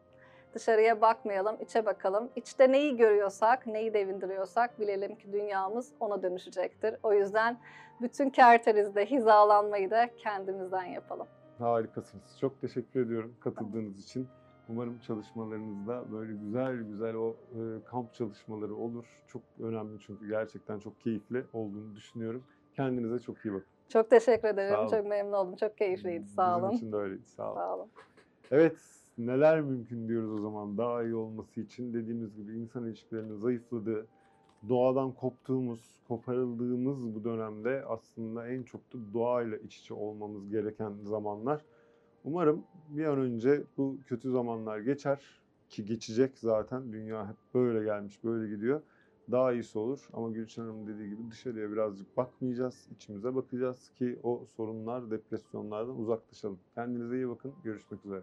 Dışarıya 0.57 1.01
bakmayalım, 1.01 1.57
içe 1.61 1.87
bakalım. 1.87 2.29
İçte 2.37 2.73
neyi 2.73 2.97
görüyorsak, 2.97 3.67
neyi 3.67 3.95
devindiriyorsak 3.95 4.81
bilelim 4.81 5.17
ki 5.17 5.33
dünyamız 5.33 5.93
ona 6.01 6.23
dönüşecektir. 6.23 6.97
O 7.03 7.13
yüzden 7.13 7.59
bütün 8.01 8.31
kerterizde 8.31 9.07
hizalanmayı 9.07 9.91
da 9.91 10.11
kendimizden 10.17 10.85
yapalım. 10.85 11.27
Harikasınız. 11.59 12.39
Çok 12.41 12.61
teşekkür 12.61 13.07
ediyorum 13.07 13.35
katıldığınız 13.41 14.05
için. 14.05 14.29
Umarım 14.69 14.99
çalışmalarınızda 14.99 16.13
böyle 16.13 16.33
güzel 16.33 16.77
güzel 16.77 17.15
o 17.15 17.31
e, 17.31 17.85
kamp 17.85 18.15
çalışmaları 18.15 18.77
olur. 18.77 19.05
Çok 19.27 19.43
önemli 19.63 20.01
çünkü 20.07 20.29
gerçekten 20.29 20.79
çok 20.79 21.01
keyifli 21.01 21.45
olduğunu 21.53 21.97
düşünüyorum. 21.97 22.45
Kendinize 22.77 23.19
çok 23.19 23.45
iyi 23.45 23.55
bakın. 23.55 23.67
Çok 23.89 24.11
teşekkür 24.11 24.49
ederim. 24.49 24.89
Çok 24.91 25.07
memnun 25.07 25.33
oldum. 25.33 25.57
Çok 25.57 25.79
keyifliydi. 25.79 26.27
Sağ 26.27 26.57
Bizim 26.57 26.65
olun. 26.65 26.77
için 26.77 26.93
de 26.93 26.97
öyleydi. 26.97 27.27
Sağ 27.27 27.53
olun. 27.53 27.55
Sağ 27.57 27.75
olun. 27.75 27.89
Evet, 28.51 28.77
neler 29.19 29.61
mümkün 29.61 30.09
diyoruz 30.09 30.31
o 30.31 30.39
zaman 30.39 30.79
daha 30.79 31.03
iyi 31.05 31.15
olması 31.15 31.61
için. 31.61 31.95
Dediğimiz 31.95 32.37
gibi 32.37 32.53
insan 32.53 32.87
ilişkilerinin 32.87 33.37
zayıfladığı, 33.37 34.07
doğadan 34.69 35.13
koptuğumuz, 35.13 36.01
koparıldığımız 36.09 37.15
bu 37.15 37.25
dönemde 37.25 37.85
aslında 37.89 38.49
en 38.49 38.63
çok 38.63 38.81
da 38.93 38.99
doğayla 39.15 39.57
iç 39.57 39.77
içe 39.77 39.95
olmamız 39.95 40.51
gereken 40.51 40.93
zamanlar. 41.03 41.65
Umarım 42.25 42.65
bir 42.89 43.05
an 43.05 43.19
önce 43.19 43.65
bu 43.77 43.99
kötü 44.07 44.31
zamanlar 44.31 44.79
geçer 44.79 45.21
ki 45.69 45.85
geçecek 45.85 46.39
zaten. 46.39 46.93
Dünya 46.93 47.29
hep 47.29 47.37
böyle 47.55 47.85
gelmiş, 47.85 48.25
böyle 48.25 48.57
gidiyor. 48.57 48.83
Daha 49.31 49.53
iyisi 49.53 49.79
olur 49.79 50.09
ama 50.13 50.31
Gülşen 50.31 50.63
Hanım 50.63 50.87
dediği 50.87 51.09
gibi 51.09 51.31
dışarıya 51.31 51.73
birazcık 51.73 52.17
bakmayacağız, 52.17 52.89
içimize 52.95 53.35
bakacağız 53.35 53.91
ki 53.99 54.19
o 54.23 54.45
sorunlar, 54.57 55.11
depresyonlardan 55.11 55.99
uzaklaşalım. 55.99 56.59
Kendinize 56.75 57.17
iyi 57.17 57.29
bakın, 57.29 57.53
görüşmek 57.65 58.07
üzere. 58.07 58.23